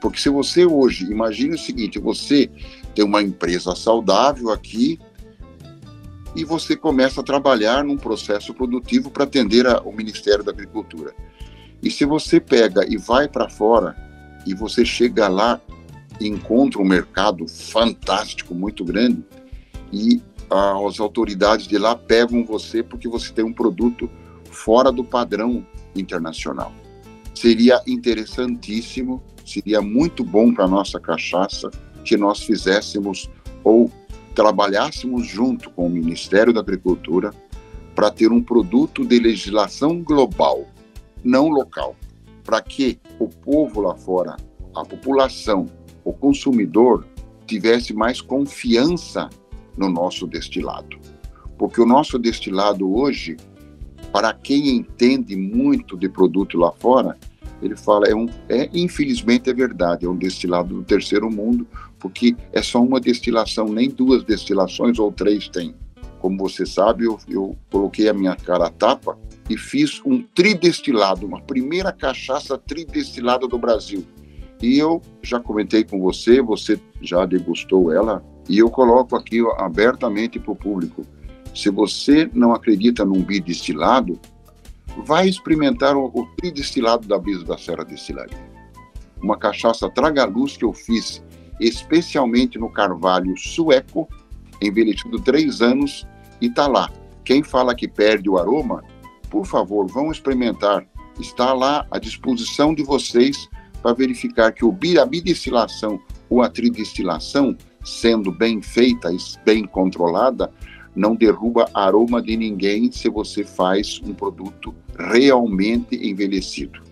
Porque 0.00 0.18
se 0.18 0.28
você 0.28 0.64
hoje, 0.64 1.10
imagine 1.10 1.54
o 1.54 1.58
seguinte, 1.58 1.98
você 1.98 2.50
tem 2.94 3.04
uma 3.04 3.22
empresa 3.22 3.74
saudável 3.74 4.50
aqui 4.50 4.98
e 6.34 6.44
você 6.44 6.76
começa 6.76 7.20
a 7.20 7.24
trabalhar 7.24 7.84
num 7.84 7.96
processo 7.96 8.52
produtivo 8.52 9.10
para 9.10 9.24
atender 9.24 9.66
a, 9.66 9.80
o 9.80 9.92
Ministério 9.92 10.44
da 10.44 10.50
Agricultura. 10.50 11.14
E 11.82 11.90
se 11.90 12.04
você 12.04 12.40
pega 12.40 12.84
e 12.88 12.96
vai 12.96 13.28
para 13.28 13.48
fora 13.48 13.96
e 14.46 14.54
você 14.54 14.84
chega 14.84 15.28
lá 15.28 15.60
encontra 16.20 16.80
um 16.80 16.84
mercado 16.84 17.46
fantástico, 17.48 18.54
muito 18.54 18.84
grande, 18.84 19.24
e 19.92 20.22
as 20.50 21.00
autoridades 21.00 21.66
de 21.66 21.78
lá 21.78 21.96
pegam 21.96 22.44
você 22.44 22.82
porque 22.82 23.08
você 23.08 23.32
tem 23.32 23.44
um 23.44 23.52
produto 23.52 24.08
fora 24.50 24.92
do 24.92 25.02
padrão 25.02 25.66
internacional. 25.94 26.72
Seria 27.34 27.82
interessantíssimo, 27.86 29.22
seria 29.44 29.80
muito 29.80 30.22
bom 30.22 30.52
para 30.52 30.68
nossa 30.68 31.00
cachaça 31.00 31.70
que 32.04 32.16
nós 32.16 32.42
fizéssemos 32.42 33.30
ou 33.62 33.90
trabalhássemos 34.34 35.26
junto 35.26 35.70
com 35.70 35.86
o 35.86 35.90
Ministério 35.90 36.52
da 36.52 36.60
Agricultura 36.60 37.32
para 37.94 38.10
ter 38.10 38.30
um 38.32 38.42
produto 38.42 39.04
de 39.04 39.18
legislação 39.18 40.02
global, 40.02 40.66
não 41.22 41.48
local 41.48 41.96
para 42.44 42.60
que 42.60 43.00
o 43.18 43.28
povo 43.28 43.80
lá 43.80 43.94
fora, 43.94 44.36
a 44.74 44.84
população, 44.84 45.66
o 46.04 46.12
consumidor, 46.12 47.06
tivesse 47.46 47.94
mais 47.94 48.20
confiança 48.20 49.30
no 49.76 49.88
nosso 49.88 50.26
destilado. 50.26 50.98
Porque 51.56 51.80
o 51.80 51.86
nosso 51.86 52.18
destilado 52.18 52.94
hoje, 52.94 53.36
para 54.12 54.34
quem 54.34 54.76
entende 54.76 55.34
muito 55.36 55.96
de 55.96 56.08
produto 56.08 56.58
lá 56.58 56.72
fora, 56.72 57.16
ele 57.62 57.76
fala, 57.76 58.06
é, 58.06 58.14
um, 58.14 58.26
é 58.48 58.68
infelizmente 58.74 59.48
é 59.48 59.54
verdade, 59.54 60.04
é 60.04 60.08
um 60.08 60.16
destilado 60.16 60.74
do 60.74 60.82
terceiro 60.82 61.30
mundo, 61.30 61.66
porque 62.04 62.36
é 62.52 62.60
só 62.60 62.82
uma 62.82 63.00
destilação, 63.00 63.66
nem 63.66 63.88
duas 63.88 64.22
destilações 64.24 64.98
ou 64.98 65.10
três 65.10 65.48
tem. 65.48 65.74
Como 66.18 66.36
você 66.36 66.66
sabe, 66.66 67.06
eu, 67.06 67.18
eu 67.26 67.56
coloquei 67.72 68.10
a 68.10 68.12
minha 68.12 68.36
cara 68.36 68.66
a 68.66 68.70
tapa 68.70 69.18
e 69.48 69.56
fiz 69.56 70.02
um 70.04 70.20
tridestilado, 70.20 71.26
uma 71.26 71.40
primeira 71.40 71.90
cachaça 71.92 72.58
tridestilada 72.58 73.48
do 73.48 73.56
Brasil. 73.58 74.04
E 74.60 74.78
eu 74.78 75.00
já 75.22 75.40
comentei 75.40 75.82
com 75.82 75.98
você, 75.98 76.42
você 76.42 76.78
já 77.00 77.24
degustou 77.24 77.90
ela, 77.90 78.22
e 78.50 78.58
eu 78.58 78.68
coloco 78.68 79.16
aqui 79.16 79.40
abertamente 79.56 80.38
para 80.38 80.52
o 80.52 80.56
público. 80.56 81.06
Se 81.54 81.70
você 81.70 82.28
não 82.34 82.52
acredita 82.52 83.02
num 83.02 83.22
bidestilado, 83.22 84.20
vai 85.06 85.26
experimentar 85.26 85.96
o, 85.96 86.10
o 86.12 86.26
tridestilado 86.36 87.08
da 87.08 87.18
Brisa 87.18 87.46
da 87.46 87.56
Serra 87.56 87.82
Destilaria. 87.82 88.52
Uma 89.22 89.38
cachaça 89.38 89.88
traga-luz 89.88 90.54
que 90.58 90.66
eu 90.66 90.74
fiz 90.74 91.23
especialmente 91.60 92.58
no 92.58 92.70
carvalho 92.70 93.36
sueco, 93.36 94.08
envelhecido 94.60 95.20
três 95.20 95.60
anos, 95.60 96.06
e 96.40 96.50
tá 96.50 96.66
lá. 96.66 96.90
Quem 97.24 97.42
fala 97.42 97.74
que 97.74 97.88
perde 97.88 98.28
o 98.28 98.38
aroma, 98.38 98.82
por 99.30 99.46
favor, 99.46 99.86
vão 99.86 100.10
experimentar. 100.10 100.86
Está 101.18 101.52
lá 101.52 101.86
à 101.90 101.98
disposição 101.98 102.74
de 102.74 102.82
vocês 102.82 103.48
para 103.82 103.94
verificar 103.94 104.52
que 104.52 104.64
a 104.98 105.06
bidestilação 105.06 106.00
ou 106.28 106.42
a 106.42 106.48
tridestilação 106.48 107.56
sendo 107.84 108.32
bem 108.32 108.62
feita 108.62 109.12
e 109.12 109.18
bem 109.44 109.64
controlada, 109.64 110.50
não 110.96 111.14
derruba 111.14 111.68
aroma 111.74 112.22
de 112.22 112.36
ninguém 112.36 112.90
se 112.90 113.08
você 113.08 113.44
faz 113.44 114.00
um 114.04 114.14
produto 114.14 114.74
realmente 114.98 115.96
envelhecido. 115.96 116.83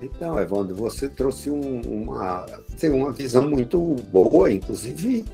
Então, 0.00 0.38
Evandro, 0.38 0.74
você 0.74 1.08
trouxe 1.08 1.50
um, 1.50 1.80
uma, 1.80 2.46
uma 2.84 3.12
visão 3.12 3.48
muito 3.48 3.78
boa, 4.10 4.52
inclusive 4.52 5.24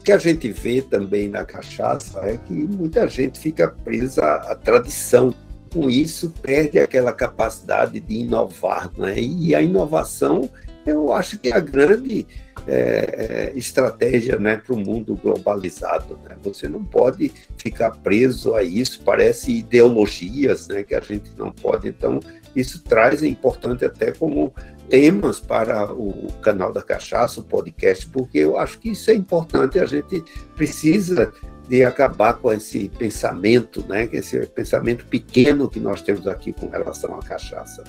o 0.00 0.02
que 0.02 0.12
a 0.12 0.18
gente 0.18 0.50
vê 0.50 0.80
também 0.80 1.28
na 1.28 1.44
cachaça 1.44 2.20
é 2.20 2.38
que 2.38 2.54
muita 2.54 3.06
gente 3.06 3.38
fica 3.38 3.68
presa 3.68 4.24
à 4.24 4.54
tradição. 4.54 5.34
Com 5.72 5.88
isso, 5.88 6.34
perde 6.42 6.80
aquela 6.80 7.12
capacidade 7.12 8.00
de 8.00 8.14
inovar. 8.14 8.90
Né? 8.96 9.20
E 9.20 9.54
a 9.54 9.62
inovação, 9.62 10.50
eu 10.84 11.12
acho 11.12 11.38
que 11.38 11.48
é 11.50 11.54
a 11.54 11.60
grande 11.60 12.26
é, 12.66 13.52
é, 13.52 13.58
estratégia 13.58 14.38
né, 14.38 14.56
para 14.56 14.74
o 14.74 14.78
mundo 14.78 15.14
globalizado. 15.16 16.18
Né? 16.24 16.34
Você 16.42 16.66
não 16.66 16.82
pode 16.82 17.30
ficar 17.58 17.90
preso 17.90 18.54
a 18.54 18.62
isso, 18.62 19.02
parece 19.04 19.52
ideologias 19.52 20.66
né, 20.66 20.82
que 20.82 20.94
a 20.94 21.00
gente 21.00 21.30
não 21.36 21.52
pode. 21.52 21.88
Então, 21.88 22.20
isso 22.54 22.82
traz, 22.82 23.22
é 23.22 23.26
importante 23.26 23.84
até 23.84 24.12
como 24.12 24.52
temas 24.88 25.38
para 25.38 25.92
o 25.92 26.32
canal 26.42 26.72
da 26.72 26.82
Cachaça, 26.82 27.40
o 27.40 27.44
podcast, 27.44 28.08
porque 28.08 28.38
eu 28.38 28.58
acho 28.58 28.78
que 28.78 28.90
isso 28.90 29.10
é 29.10 29.14
importante, 29.14 29.78
a 29.78 29.86
gente 29.86 30.24
precisa 30.56 31.32
de 31.68 31.84
acabar 31.84 32.34
com 32.34 32.52
esse 32.52 32.88
pensamento, 32.88 33.84
né, 33.88 34.08
esse 34.12 34.44
pensamento 34.48 35.06
pequeno 35.06 35.70
que 35.70 35.78
nós 35.78 36.02
temos 36.02 36.26
aqui 36.26 36.52
com 36.52 36.68
relação 36.68 37.14
à 37.14 37.20
cachaça. 37.20 37.84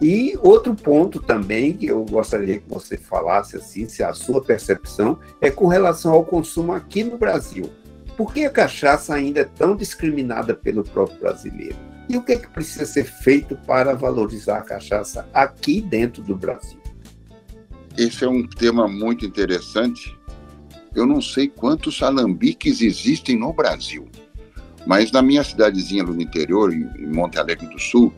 E 0.00 0.36
outro 0.42 0.74
ponto 0.74 1.20
também 1.20 1.74
que 1.74 1.86
eu 1.86 2.04
gostaria 2.06 2.58
que 2.58 2.68
você 2.68 2.96
falasse 2.96 3.56
assim, 3.56 3.86
se 3.86 4.02
a 4.02 4.14
sua 4.14 4.42
percepção 4.42 5.18
é 5.40 5.50
com 5.50 5.66
relação 5.66 6.14
ao 6.14 6.24
consumo 6.24 6.72
aqui 6.72 7.04
no 7.04 7.18
Brasil. 7.18 7.70
Por 8.16 8.32
que 8.32 8.46
a 8.46 8.50
cachaça 8.50 9.14
ainda 9.14 9.40
é 9.40 9.44
tão 9.44 9.76
discriminada 9.76 10.54
pelo 10.54 10.82
próprio 10.82 11.20
brasileiro? 11.20 11.91
E 12.12 12.16
o 12.18 12.22
que, 12.22 12.32
é 12.32 12.36
que 12.36 12.48
precisa 12.48 12.84
ser 12.84 13.04
feito 13.04 13.56
para 13.66 13.94
valorizar 13.94 14.58
a 14.58 14.60
cachaça 14.60 15.26
aqui 15.32 15.80
dentro 15.80 16.22
do 16.22 16.36
Brasil? 16.36 16.78
Esse 17.96 18.26
é 18.26 18.28
um 18.28 18.46
tema 18.46 18.86
muito 18.86 19.24
interessante. 19.24 20.14
Eu 20.94 21.06
não 21.06 21.22
sei 21.22 21.48
quantos 21.48 22.02
alambiques 22.02 22.82
existem 22.82 23.38
no 23.38 23.50
Brasil, 23.54 24.06
mas 24.86 25.10
na 25.10 25.22
minha 25.22 25.42
cidadezinha 25.42 26.04
no 26.04 26.20
interior, 26.20 26.70
em 26.74 27.06
Monte 27.06 27.38
Alegre 27.38 27.66
do 27.68 27.78
Sul, 27.78 28.12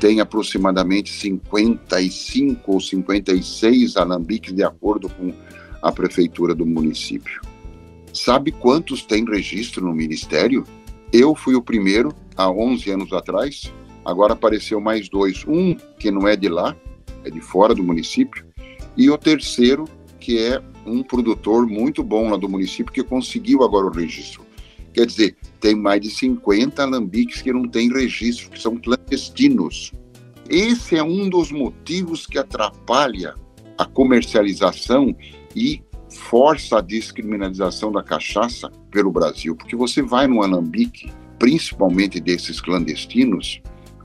tem 0.00 0.22
aproximadamente 0.22 1.12
55 1.12 2.72
ou 2.72 2.80
56 2.80 3.98
alambiques 3.98 4.54
de 4.54 4.64
acordo 4.64 5.10
com 5.10 5.34
a 5.82 5.92
prefeitura 5.92 6.54
do 6.54 6.64
município. 6.64 7.42
Sabe 8.10 8.52
quantos 8.52 9.04
tem 9.04 9.22
registro 9.22 9.84
no 9.84 9.92
ministério? 9.92 10.64
Eu 11.16 11.32
fui 11.32 11.54
o 11.54 11.62
primeiro 11.62 12.12
há 12.36 12.50
11 12.50 12.90
anos 12.90 13.12
atrás. 13.12 13.72
Agora 14.04 14.32
apareceu 14.32 14.80
mais 14.80 15.08
dois. 15.08 15.44
Um 15.46 15.76
que 15.96 16.10
não 16.10 16.26
é 16.26 16.34
de 16.34 16.48
lá, 16.48 16.76
é 17.22 17.30
de 17.30 17.40
fora 17.40 17.72
do 17.72 17.84
município. 17.84 18.44
E 18.96 19.08
o 19.08 19.16
terceiro, 19.16 19.84
que 20.18 20.40
é 20.40 20.60
um 20.84 21.04
produtor 21.04 21.68
muito 21.68 22.02
bom 22.02 22.30
lá 22.30 22.36
do 22.36 22.48
município, 22.48 22.92
que 22.92 23.04
conseguiu 23.04 23.62
agora 23.62 23.86
o 23.86 23.92
registro. 23.92 24.42
Quer 24.92 25.06
dizer, 25.06 25.36
tem 25.60 25.76
mais 25.76 26.00
de 26.00 26.10
50 26.10 26.82
alambiques 26.82 27.42
que 27.42 27.52
não 27.52 27.68
têm 27.68 27.92
registro, 27.92 28.50
que 28.50 28.60
são 28.60 28.76
clandestinos. 28.76 29.92
Esse 30.50 30.96
é 30.96 31.02
um 31.04 31.28
dos 31.28 31.52
motivos 31.52 32.26
que 32.26 32.38
atrapalha 32.40 33.36
a 33.78 33.86
comercialização 33.86 35.14
e 35.54 35.80
força 36.14 36.78
a 36.78 36.80
descriminalização 36.80 37.92
da 37.92 38.02
cachaça 38.02 38.70
pelo 38.90 39.10
Brasil, 39.10 39.54
porque 39.54 39.76
você 39.76 40.00
vai 40.00 40.26
no 40.26 40.42
alambique 40.42 41.10
principalmente 41.38 42.20
desses 42.20 42.60
clandestinos, 42.60 43.60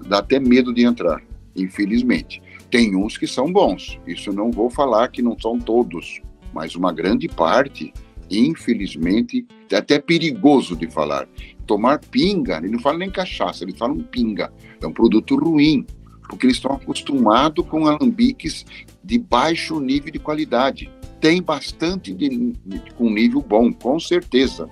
dá 0.08 0.20
até 0.20 0.40
medo 0.40 0.74
de 0.74 0.84
entrar, 0.84 1.22
infelizmente. 1.56 2.42
Tem 2.70 2.96
uns 2.96 3.18
que 3.18 3.28
são 3.28 3.52
bons, 3.52 4.00
isso 4.06 4.34
não 4.34 4.52
vou 4.52 4.70
falar 4.70 5.08
que 5.08 5.22
não 5.22 5.38
são 5.40 5.58
todos, 5.58 6.22
mas 6.54 6.76
uma 6.76 6.92
grande 6.92 7.28
parte, 7.28 7.94
infelizmente, 8.30 9.46
é 9.72 9.78
até 9.78 10.00
perigoso 10.00 10.76
de 10.76 10.90
falar. 10.92 11.28
Tomar 11.66 12.00
pinga, 12.00 12.58
ele 12.58 12.70
não 12.70 12.80
fala 12.80 12.98
nem 12.98 13.10
cachaça, 13.10 13.64
ele 13.64 13.74
fala 13.74 13.94
um 13.94 14.04
pinga, 14.04 14.52
é 14.82 14.86
um 14.86 14.92
produto 14.92 15.36
ruim, 15.36 15.86
porque 16.28 16.46
eles 16.46 16.58
estão 16.58 16.74
acostumados 16.74 17.66
com 17.68 17.88
alambiques 17.88 18.66
de 19.04 19.18
baixo 19.18 19.80
nível 19.80 20.12
de 20.12 20.20
qualidade. 20.20 20.92
Tem 21.20 21.42
bastante 21.42 22.14
de, 22.14 22.54
com 22.96 23.10
nível 23.10 23.42
bom, 23.42 23.74
com 23.74 24.00
certeza, 24.00 24.70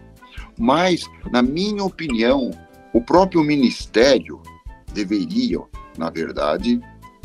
mas, 0.58 1.04
na 1.32 1.42
minha 1.42 1.84
opinião, 1.84 2.52
o 2.94 3.02
próprio 3.02 3.44
Ministério 3.44 4.42
deveria, 4.94 5.60
na 5.98 6.10
verdade, 6.10 6.80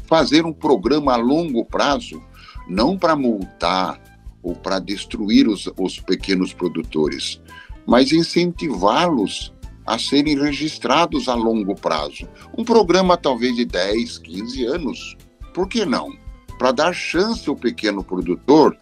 fazer 0.04 0.44
um 0.44 0.52
programa 0.52 1.14
a 1.14 1.16
longo 1.16 1.64
prazo, 1.64 2.22
não 2.68 2.98
para 2.98 3.16
multar 3.16 4.00
ou 4.42 4.54
para 4.54 4.78
destruir 4.78 5.48
os, 5.48 5.70
os 5.78 6.00
pequenos 6.00 6.52
produtores, 6.52 7.40
mas 7.86 8.12
incentivá-los 8.12 9.52
a 9.86 9.98
serem 9.98 10.38
registrados 10.38 11.28
a 11.28 11.34
longo 11.34 11.74
prazo. 11.74 12.28
Um 12.56 12.64
programa 12.64 13.16
talvez 13.16 13.56
de 13.56 13.64
10, 13.64 14.18
15 14.18 14.64
anos. 14.64 15.16
Por 15.52 15.68
que 15.68 15.84
não? 15.84 16.12
Para 16.58 16.72
dar 16.72 16.92
chance 16.92 17.48
ao 17.48 17.56
pequeno 17.56 18.04
produtor, 18.04 18.76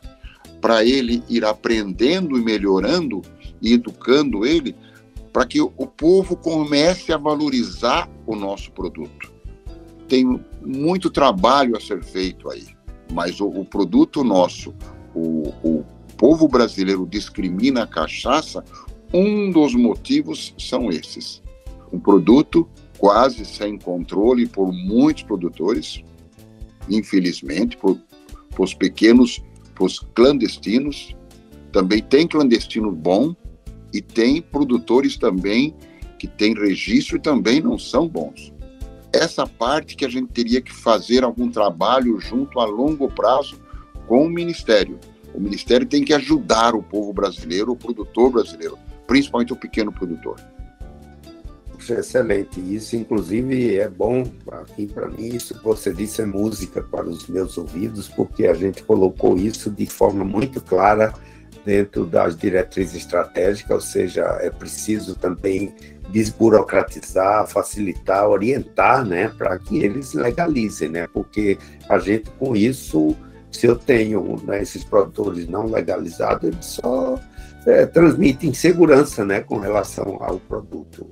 para 0.61 0.85
ele 0.85 1.23
ir 1.29 1.45
aprendendo 1.45 2.37
e 2.37 2.43
melhorando 2.43 3.23
e 3.61 3.73
educando 3.75 4.45
ele 4.45 4.75
para 5.33 5.47
que 5.47 5.61
o 5.61 5.69
povo 5.69 6.37
comece 6.37 7.13
a 7.13 7.17
valorizar 7.17 8.09
o 8.27 8.35
nosso 8.35 8.73
produto. 8.73 9.33
Tem 10.09 10.41
muito 10.61 11.09
trabalho 11.09 11.77
a 11.77 11.81
ser 11.81 12.03
feito 12.03 12.51
aí, 12.51 12.67
mas 13.13 13.41
o, 13.41 13.47
o 13.47 13.65
produto 13.65 14.25
nosso, 14.25 14.75
o, 15.15 15.53
o 15.63 15.85
povo 16.17 16.49
brasileiro 16.49 17.07
discrimina 17.07 17.85
a 17.85 17.87
cachaça, 17.87 18.65
um 19.13 19.51
dos 19.51 19.75
motivos 19.75 20.55
são 20.59 20.91
esses. 20.91 21.43
Um 21.93 21.99
produto 21.99 22.69
quase 22.99 23.45
sem 23.45 23.79
controle 23.79 24.47
por 24.47 24.73
muitos 24.73 25.23
produtores, 25.23 26.03
infelizmente, 26.89 27.77
por, 27.77 27.99
por 28.51 28.65
os 28.65 28.75
pequenos, 28.75 29.43
os 29.85 29.99
clandestinos. 29.99 31.15
Também 31.73 32.03
tem 32.03 32.27
clandestino 32.27 32.91
bom, 32.91 33.35
e 33.93 34.01
tem 34.01 34.41
produtores 34.41 35.17
também 35.17 35.75
que 36.19 36.27
têm 36.27 36.55
registro 36.55 37.17
e 37.17 37.21
também 37.21 37.61
não 37.61 37.79
são 37.79 38.07
bons. 38.07 38.53
Essa 39.13 39.47
parte 39.47 39.97
que 39.97 40.05
a 40.05 40.09
gente 40.09 40.29
teria 40.29 40.61
que 40.61 40.73
fazer 40.73 41.25
algum 41.25 41.51
trabalho 41.51 42.21
junto 42.21 42.61
a 42.61 42.65
longo 42.65 43.09
prazo 43.09 43.61
com 44.07 44.25
o 44.25 44.31
Ministério. 44.31 44.99
O 45.35 45.41
Ministério 45.41 45.87
tem 45.87 46.05
que 46.05 46.15
ajudar 46.15 46.75
o 46.75 46.83
povo 46.83 47.13
brasileiro, 47.13 47.73
o 47.73 47.77
produtor 47.77 48.31
brasileiro, 48.31 48.79
principalmente 49.07 49.53
o 49.53 49.57
pequeno 49.57 49.93
produtor. 49.93 50.37
Excelente. 51.89 52.61
Isso, 52.61 52.97
inclusive, 52.97 53.77
é 53.79 53.89
bom 53.89 54.25
aqui 54.51 54.87
para 54.87 55.09
mim. 55.09 55.29
Isso 55.35 55.55
que 55.55 55.65
você 55.65 55.93
disse 55.93 56.23
é 56.23 56.27
música 56.27 56.83
para 56.83 57.07
os 57.07 57.27
meus 57.27 57.57
ouvidos, 57.57 58.09
porque 58.09 58.47
a 58.47 58.55
gente 58.55 58.83
colocou 58.83 59.37
isso 59.37 59.71
de 59.71 59.87
forma 59.87 60.25
muito 60.25 60.61
clara 60.61 61.13
dentro 61.65 62.07
das 62.07 62.37
diretrizes 62.37 62.97
estratégicas, 62.97 63.71
ou 63.71 63.81
seja, 63.81 64.23
é 64.41 64.51
preciso 64.51 65.15
também 65.15 65.75
desburocratizar, 66.11 67.47
facilitar, 67.47 68.29
orientar, 68.29 69.05
né, 69.05 69.29
para 69.29 69.59
que 69.59 69.83
eles 69.83 70.13
legalizem, 70.13 70.89
né, 70.89 71.07
porque 71.13 71.59
a 71.89 71.99
gente 71.99 72.31
com 72.39 72.57
isso, 72.57 73.17
se 73.51 73.67
eu 73.67 73.77
tenho 73.77 74.41
né, 74.45 74.63
esses 74.63 74.83
produtores 74.83 75.47
não 75.49 75.67
legalizados, 75.67 76.49
eles 76.49 76.65
só 76.65 77.21
é, 77.67 77.87
transmitem 77.87 78.53
segurança, 78.53 79.25
né, 79.25 79.41
com 79.41 79.59
relação 79.59 80.19
ao 80.21 80.41
produto. 80.41 81.07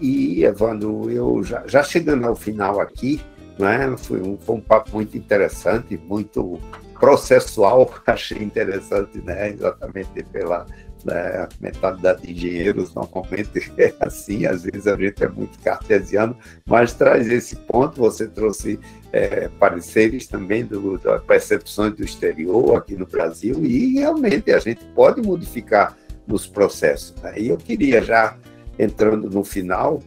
E, 0.00 0.44
Evandro, 0.44 1.10
eu 1.10 1.42
já, 1.42 1.66
já 1.66 1.82
chegando 1.82 2.26
ao 2.26 2.36
final 2.36 2.80
aqui, 2.80 3.20
né, 3.58 3.94
foi, 3.98 4.20
um, 4.20 4.38
foi 4.38 4.56
um 4.56 4.60
papo 4.60 4.90
muito 4.94 5.16
interessante, 5.16 5.98
muito 5.98 6.60
processual, 6.98 7.92
achei 8.06 8.42
interessante, 8.42 9.18
né? 9.18 9.50
Exatamente 9.50 10.22
pela 10.24 10.66
né, 11.04 11.48
mentalidade 11.60 12.22
de 12.22 12.32
engenheiros, 12.32 12.94
normalmente 12.94 13.72
é 13.78 13.94
assim, 14.00 14.46
às 14.46 14.62
vezes 14.64 14.86
a 14.86 14.96
gente 14.96 15.22
é 15.22 15.28
muito 15.28 15.58
cartesiano, 15.60 16.36
mas 16.66 16.92
traz 16.92 17.28
esse 17.28 17.56
ponto, 17.56 18.00
você 18.00 18.26
trouxe 18.26 18.78
é, 19.12 19.48
pareceres 19.58 20.26
também 20.26 20.64
do, 20.64 20.98
das 20.98 21.22
percepções 21.22 21.94
do 21.94 22.04
exterior 22.04 22.76
aqui 22.76 22.96
no 22.96 23.06
Brasil, 23.06 23.64
e 23.64 23.94
realmente 23.94 24.52
a 24.52 24.58
gente 24.58 24.84
pode 24.94 25.22
modificar 25.22 25.96
nos 26.26 26.46
processos. 26.46 27.14
Né? 27.22 27.34
E 27.38 27.48
eu 27.48 27.56
queria 27.56 28.02
já, 28.02 28.36
entrando 28.78 29.28
no 29.28 29.44
final, 29.44 30.02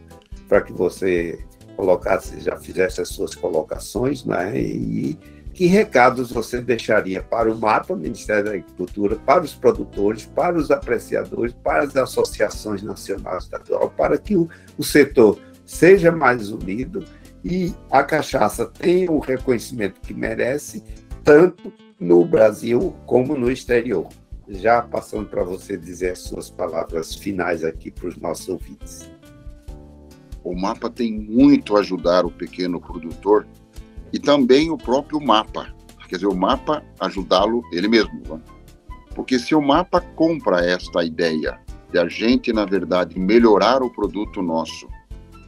para 0.48 0.62
que 0.62 0.72
você 0.72 1.44
colocasse, 1.76 2.40
já 2.40 2.56
fizesse 2.56 3.00
as 3.00 3.08
suas 3.08 3.34
colocações, 3.34 4.24
né? 4.24 4.58
e 4.58 5.18
que 5.52 5.66
recados 5.66 6.32
você 6.32 6.60
deixaria 6.60 7.22
para 7.22 7.52
o 7.52 7.58
MAPA, 7.58 7.94
Ministério 7.94 8.44
da 8.44 8.50
Agricultura, 8.52 9.16
para 9.16 9.42
os 9.42 9.54
produtores, 9.54 10.24
para 10.24 10.56
os 10.56 10.70
apreciadores, 10.70 11.54
para 11.62 11.82
as 11.82 11.96
associações 11.96 12.82
nacionais 12.82 13.44
estaduais, 13.44 13.90
para 13.96 14.16
que 14.16 14.36
o, 14.36 14.48
o 14.78 14.82
setor 14.82 15.38
seja 15.66 16.10
mais 16.10 16.50
unido 16.50 17.04
e 17.44 17.74
a 17.90 18.02
cachaça 18.02 18.66
tenha 18.66 19.10
o 19.10 19.18
reconhecimento 19.18 20.00
que 20.00 20.14
merece, 20.14 20.82
tanto 21.22 21.72
no 21.98 22.24
Brasil 22.24 22.94
como 23.06 23.36
no 23.36 23.50
exterior. 23.50 24.08
Já 24.48 24.82
passando 24.82 25.28
para 25.28 25.44
você 25.44 25.76
dizer 25.76 26.12
as 26.12 26.20
suas 26.20 26.50
palavras 26.50 27.14
finais 27.14 27.64
aqui 27.64 27.90
para 27.90 28.08
os 28.08 28.16
nossos 28.16 28.48
ouvintes. 28.48 29.10
O 30.42 30.54
mapa 30.54 30.90
tem 30.90 31.12
muito 31.12 31.76
a 31.76 31.80
ajudar 31.80 32.26
o 32.26 32.30
pequeno 32.30 32.80
produtor 32.80 33.46
e 34.12 34.18
também 34.18 34.70
o 34.70 34.76
próprio 34.76 35.20
mapa. 35.20 35.72
Quer 36.08 36.16
dizer, 36.16 36.26
o 36.26 36.36
mapa 36.36 36.82
ajudá-lo 37.00 37.62
ele 37.72 37.88
mesmo. 37.88 38.20
Né? 38.28 38.40
Porque 39.14 39.38
se 39.38 39.54
o 39.54 39.62
mapa 39.62 40.00
compra 40.00 40.64
esta 40.64 41.02
ideia 41.04 41.58
de 41.90 41.98
a 41.98 42.08
gente, 42.08 42.52
na 42.52 42.64
verdade, 42.64 43.18
melhorar 43.18 43.82
o 43.82 43.90
produto 43.90 44.42
nosso, 44.42 44.88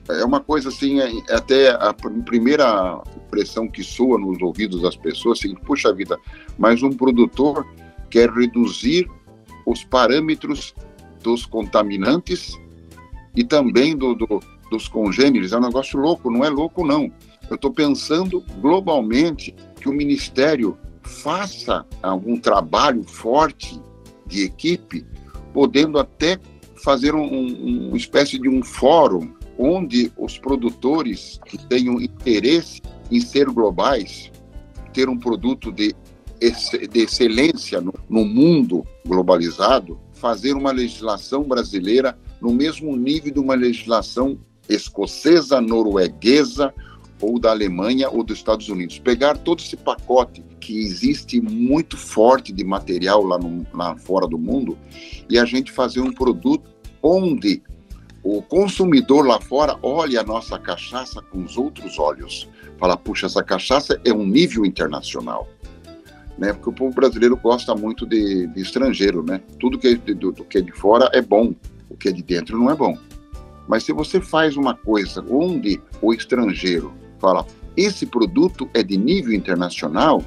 é 0.08 0.24
uma 0.24 0.40
coisa 0.40 0.68
assim, 0.68 1.00
é, 1.00 1.10
é 1.28 1.34
até 1.34 1.70
a 1.70 1.92
primeira 1.92 3.02
impressão 3.16 3.68
que 3.68 3.82
soa 3.82 4.18
nos 4.18 4.40
ouvidos 4.40 4.82
das 4.82 4.96
pessoas, 4.96 5.38
assim, 5.38 5.54
puxa 5.54 5.92
vida, 5.92 6.18
mas 6.58 6.82
um 6.82 6.90
produtor 6.90 7.66
quer 8.14 8.30
reduzir 8.30 9.10
os 9.66 9.82
parâmetros 9.82 10.72
dos 11.20 11.44
contaminantes 11.44 12.56
e 13.34 13.42
também 13.42 13.96
do, 13.96 14.14
do, 14.14 14.40
dos 14.70 14.86
congêneres. 14.86 15.50
É 15.50 15.56
um 15.56 15.62
negócio 15.62 15.98
louco, 15.98 16.30
não 16.30 16.44
é 16.44 16.48
louco 16.48 16.86
não. 16.86 17.10
Eu 17.50 17.56
estou 17.56 17.72
pensando 17.72 18.40
globalmente 18.60 19.52
que 19.80 19.88
o 19.88 19.92
Ministério 19.92 20.78
faça 21.02 21.84
algum 22.00 22.38
trabalho 22.38 23.02
forte 23.02 23.82
de 24.24 24.44
equipe, 24.44 25.04
podendo 25.52 25.98
até 25.98 26.38
fazer 26.84 27.16
um, 27.16 27.24
um, 27.24 27.88
uma 27.88 27.96
espécie 27.96 28.38
de 28.38 28.48
um 28.48 28.62
fórum 28.62 29.34
onde 29.58 30.12
os 30.16 30.38
produtores 30.38 31.40
que 31.46 31.58
tenham 31.66 32.00
interesse 32.00 32.80
em 33.10 33.20
ser 33.20 33.46
globais, 33.46 34.30
ter 34.92 35.08
um 35.08 35.18
produto 35.18 35.72
de, 35.72 35.96
de 36.40 37.00
excelência 37.00 37.80
no, 37.80 38.24
mundo 38.24 38.86
globalizado, 39.06 39.98
fazer 40.12 40.54
uma 40.54 40.72
legislação 40.72 41.42
brasileira 41.42 42.18
no 42.40 42.52
mesmo 42.52 42.96
nível 42.96 43.32
de 43.32 43.38
uma 43.40 43.54
legislação 43.54 44.38
escocesa, 44.68 45.60
norueguesa 45.60 46.72
ou 47.20 47.38
da 47.38 47.50
Alemanha 47.50 48.10
ou 48.10 48.22
dos 48.22 48.38
Estados 48.38 48.68
Unidos. 48.68 48.98
Pegar 48.98 49.38
todo 49.38 49.60
esse 49.60 49.76
pacote 49.76 50.42
que 50.60 50.78
existe 50.82 51.40
muito 51.40 51.96
forte 51.96 52.52
de 52.52 52.64
material 52.64 53.22
lá, 53.22 53.38
no, 53.38 53.66
lá 53.72 53.96
fora 53.96 54.26
do 54.26 54.38
mundo 54.38 54.76
e 55.28 55.38
a 55.38 55.44
gente 55.44 55.72
fazer 55.72 56.00
um 56.00 56.12
produto 56.12 56.70
onde 57.02 57.62
o 58.22 58.40
consumidor 58.40 59.26
lá 59.26 59.38
fora 59.38 59.78
olha 59.82 60.20
a 60.20 60.24
nossa 60.24 60.58
cachaça 60.58 61.20
com 61.20 61.44
os 61.44 61.58
outros 61.58 61.98
olhos. 61.98 62.48
Fala, 62.78 62.96
puxa, 62.96 63.26
essa 63.26 63.42
cachaça 63.42 64.00
é 64.04 64.12
um 64.12 64.26
nível 64.26 64.64
internacional. 64.64 65.46
Né? 66.38 66.52
Porque 66.52 66.70
o 66.70 66.72
povo 66.72 66.94
brasileiro 66.94 67.36
gosta 67.36 67.74
muito 67.74 68.06
de, 68.06 68.46
de 68.48 68.60
estrangeiro, 68.60 69.22
né? 69.22 69.40
Tudo 69.60 69.78
que 69.78 69.88
é 69.88 69.94
de, 69.94 70.14
do, 70.14 70.32
do 70.32 70.44
que 70.44 70.58
é 70.58 70.60
de 70.60 70.72
fora 70.72 71.08
é 71.12 71.22
bom, 71.22 71.54
o 71.88 71.96
que 71.96 72.08
é 72.08 72.12
de 72.12 72.22
dentro 72.22 72.58
não 72.58 72.70
é 72.70 72.74
bom. 72.74 72.98
Mas 73.68 73.84
se 73.84 73.92
você 73.92 74.20
faz 74.20 74.56
uma 74.56 74.74
coisa 74.74 75.24
onde 75.30 75.80
o 76.02 76.12
estrangeiro 76.12 76.92
fala, 77.18 77.46
esse 77.76 78.06
produto 78.06 78.68
é 78.74 78.82
de 78.82 78.96
nível 78.96 79.32
internacional, 79.32 80.22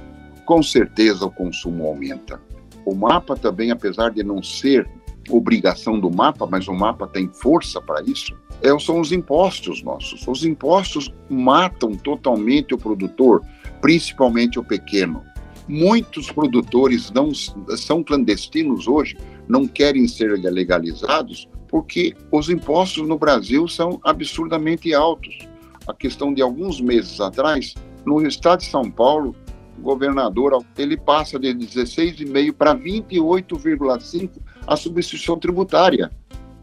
com 0.45 0.63
certeza 0.63 1.25
o 1.25 1.31
consumo 1.31 1.85
aumenta. 1.85 2.41
O 2.85 2.95
mapa 2.95 3.35
também, 3.35 3.69
apesar 3.69 4.11
de 4.11 4.23
não 4.23 4.41
ser 4.41 4.89
obrigação 5.29 5.99
do 5.99 6.09
mapa, 6.09 6.47
mas 6.49 6.67
o 6.67 6.73
mapa 6.73 7.05
tem 7.05 7.27
força 7.27 7.81
para 7.81 8.01
isso, 8.01 8.33
é, 8.61 8.77
são 8.79 8.99
os 8.99 9.11
impostos 9.11 9.83
nossos. 9.83 10.25
Os 10.27 10.45
impostos 10.45 11.13
matam 11.29 11.91
totalmente 11.95 12.73
o 12.73 12.77
produtor, 12.77 13.43
principalmente 13.81 14.57
o 14.57 14.63
pequeno. 14.63 15.23
Muitos 15.67 16.31
produtores 16.31 17.11
não 17.11 17.31
são 17.33 18.03
clandestinos 18.03 18.87
hoje, 18.87 19.17
não 19.47 19.67
querem 19.67 20.07
ser 20.07 20.31
legalizados 20.39 21.47
porque 21.67 22.15
os 22.31 22.49
impostos 22.49 23.07
no 23.07 23.17
Brasil 23.17 23.67
são 23.67 23.99
absurdamente 24.03 24.93
altos. 24.93 25.37
A 25.85 25.93
questão 25.93 26.33
de 26.33 26.41
alguns 26.41 26.79
meses 26.79 27.19
atrás, 27.19 27.75
no 28.05 28.25
estado 28.25 28.59
de 28.59 28.67
São 28.67 28.89
Paulo, 28.89 29.35
o 29.77 29.81
governador 29.81 30.63
ele 30.77 30.97
passa 30.97 31.37
de 31.37 31.53
16,5 31.53 32.53
para 32.53 32.75
28,5 32.75 34.31
a 34.65 34.75
substituição 34.75 35.37
tributária. 35.37 36.11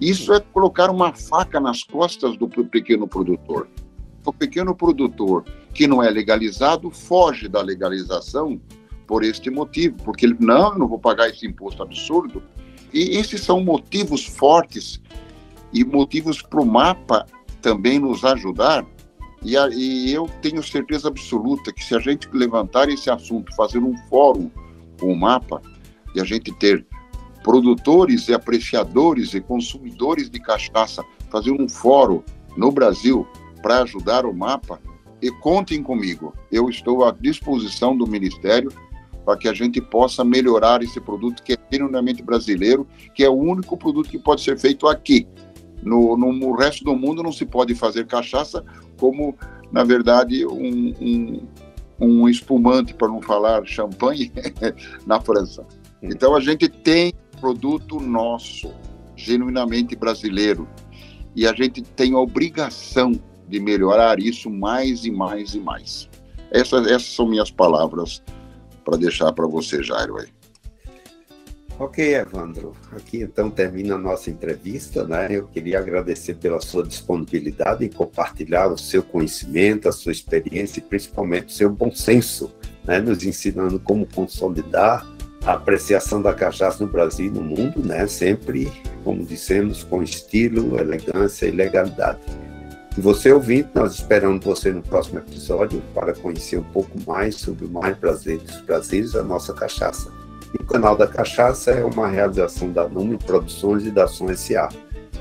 Isso 0.00 0.32
é 0.32 0.40
colocar 0.40 0.90
uma 0.90 1.14
faca 1.14 1.60
nas 1.60 1.82
costas 1.82 2.36
do 2.36 2.48
pequeno 2.48 3.06
produtor. 3.06 3.68
O 4.26 4.32
pequeno 4.32 4.74
produtor 4.74 5.44
que 5.72 5.86
não 5.86 6.02
é 6.02 6.10
legalizado 6.10 6.90
foge 6.90 7.48
da 7.48 7.60
legalização 7.60 8.60
por 9.06 9.22
este 9.22 9.50
motivo, 9.50 9.96
porque 10.04 10.26
ele, 10.26 10.36
não, 10.38 10.72
eu 10.72 10.78
não 10.78 10.88
vou 10.88 10.98
pagar 10.98 11.28
esse 11.28 11.46
imposto 11.46 11.82
absurdo. 11.82 12.42
E 12.92 13.16
esses 13.16 13.40
são 13.40 13.62
motivos 13.62 14.24
fortes 14.24 15.00
e 15.72 15.84
motivos 15.84 16.40
para 16.40 16.60
o 16.60 16.66
mapa 16.66 17.26
também 17.60 17.98
nos 17.98 18.24
ajudar. 18.24 18.86
E, 19.42 19.56
a, 19.56 19.68
e, 19.68 20.12
eu 20.12 20.28
tenho 20.40 20.62
certeza 20.62 21.08
absoluta 21.08 21.72
que 21.72 21.84
se 21.84 21.94
a 21.94 21.98
gente 21.98 22.28
levantar 22.32 22.88
esse 22.88 23.10
assunto, 23.10 23.54
fazer 23.54 23.78
um 23.78 23.96
fórum 24.08 24.50
com 24.98 25.12
o 25.12 25.16
mapa, 25.16 25.60
e 26.14 26.20
a 26.20 26.24
gente 26.24 26.52
ter 26.52 26.86
produtores 27.42 28.28
e 28.28 28.34
apreciadores 28.34 29.34
e 29.34 29.40
consumidores 29.40 30.30
de 30.30 30.40
cachaça, 30.40 31.04
fazer 31.30 31.50
um 31.50 31.68
fórum 31.68 32.22
no 32.56 32.70
Brasil 32.70 33.26
para 33.60 33.82
ajudar 33.82 34.24
o 34.24 34.32
mapa, 34.32 34.80
e 35.20 35.30
contem 35.30 35.82
comigo, 35.82 36.34
eu 36.52 36.68
estou 36.68 37.04
à 37.04 37.10
disposição 37.10 37.96
do 37.96 38.06
Ministério 38.06 38.70
para 39.24 39.36
que 39.36 39.48
a 39.48 39.52
gente 39.52 39.80
possa 39.80 40.24
melhorar 40.24 40.82
esse 40.82 41.00
produto 41.00 41.42
que 41.42 41.54
é 41.54 41.58
genuinamente 41.70 42.22
brasileiro, 42.22 42.86
que 43.14 43.24
é 43.24 43.28
o 43.28 43.34
único 43.34 43.76
produto 43.76 44.08
que 44.08 44.18
pode 44.18 44.42
ser 44.42 44.58
feito 44.58 44.86
aqui. 44.86 45.26
No, 45.82 46.16
no 46.16 46.54
resto 46.54 46.84
do 46.84 46.96
mundo 46.96 47.22
não 47.22 47.32
se 47.32 47.44
pode 47.44 47.74
fazer 47.74 48.06
cachaça 48.06 48.64
como, 48.96 49.36
na 49.70 49.84
verdade, 49.84 50.46
um, 50.46 50.94
um, 51.00 51.48
um 52.00 52.28
espumante, 52.28 52.94
para 52.94 53.08
não 53.08 53.20
falar 53.20 53.66
champanhe, 53.66 54.32
na 55.06 55.20
França. 55.20 55.66
Então 56.02 56.34
a 56.34 56.40
gente 56.40 56.68
tem 56.68 57.12
produto 57.40 58.00
nosso, 58.00 58.72
genuinamente 59.16 59.94
brasileiro, 59.94 60.68
e 61.36 61.46
a 61.46 61.52
gente 61.52 61.82
tem 61.82 62.14
a 62.14 62.18
obrigação 62.18 63.12
de 63.48 63.60
melhorar 63.60 64.18
isso 64.18 64.48
mais 64.48 65.04
e 65.04 65.10
mais 65.10 65.54
e 65.54 65.60
mais. 65.60 66.08
Essas, 66.50 66.86
essas 66.86 67.08
são 67.08 67.28
minhas 67.28 67.50
palavras 67.50 68.22
para 68.84 68.98
deixar 68.98 69.32
para 69.32 69.46
você, 69.46 69.82
Jairo. 69.82 70.18
Aí. 70.18 70.28
Ok, 71.78 72.14
Evandro. 72.14 72.72
Aqui 72.92 73.22
então 73.22 73.50
termina 73.50 73.96
a 73.96 73.98
nossa 73.98 74.30
entrevista. 74.30 75.04
Né? 75.04 75.28
Eu 75.30 75.48
queria 75.48 75.78
agradecer 75.78 76.34
pela 76.34 76.60
sua 76.60 76.84
disponibilidade 76.84 77.84
em 77.84 77.88
compartilhar 77.88 78.68
o 78.68 78.78
seu 78.78 79.02
conhecimento, 79.02 79.88
a 79.88 79.92
sua 79.92 80.12
experiência 80.12 80.78
e 80.78 80.82
principalmente 80.82 81.46
o 81.46 81.50
seu 81.50 81.70
bom 81.70 81.90
senso, 81.90 82.52
né? 82.84 83.00
nos 83.00 83.24
ensinando 83.24 83.80
como 83.80 84.06
consolidar 84.06 85.04
a 85.44 85.54
apreciação 85.54 86.22
da 86.22 86.32
cachaça 86.32 86.84
no 86.84 86.90
Brasil 86.90 87.26
e 87.26 87.30
no 87.30 87.42
mundo, 87.42 87.84
né? 87.84 88.06
sempre, 88.06 88.72
como 89.02 89.24
dissemos, 89.24 89.82
com 89.82 90.02
estilo, 90.02 90.78
elegância 90.78 91.46
e 91.46 91.50
legalidade. 91.50 92.20
E 92.96 93.00
você 93.00 93.32
ouvinte, 93.32 93.70
nós 93.74 93.94
esperamos 93.94 94.44
você 94.44 94.70
no 94.70 94.82
próximo 94.82 95.18
episódio 95.18 95.82
para 95.92 96.14
conhecer 96.14 96.58
um 96.58 96.64
pouco 96.64 96.90
mais 97.06 97.34
sobre 97.34 97.64
o 97.64 97.68
mais 97.68 97.96
brasileiro 97.98 98.44
dos 98.44 98.60
Brasileiros, 98.60 99.16
a 99.16 99.22
nossa 99.22 99.52
cachaça. 99.52 100.12
E 100.54 100.62
o 100.62 100.64
canal 100.64 100.96
da 100.96 101.08
Cachaça 101.08 101.72
é 101.72 101.84
uma 101.84 102.06
realização 102.06 102.70
da 102.70 102.88
Número 102.88 103.18
Produções 103.18 103.84
e 103.84 103.90
da 103.90 104.04
Ação 104.04 104.30
S.A. 104.30 104.68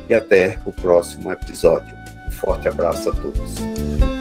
E 0.07 0.13
até 0.13 0.59
o 0.63 0.71
próximo 0.71 1.32
episódio. 1.32 1.91
Um 2.28 2.32
forte 2.32 2.67
abraço 2.67 3.09
a 3.09 3.13
todos. 3.13 4.12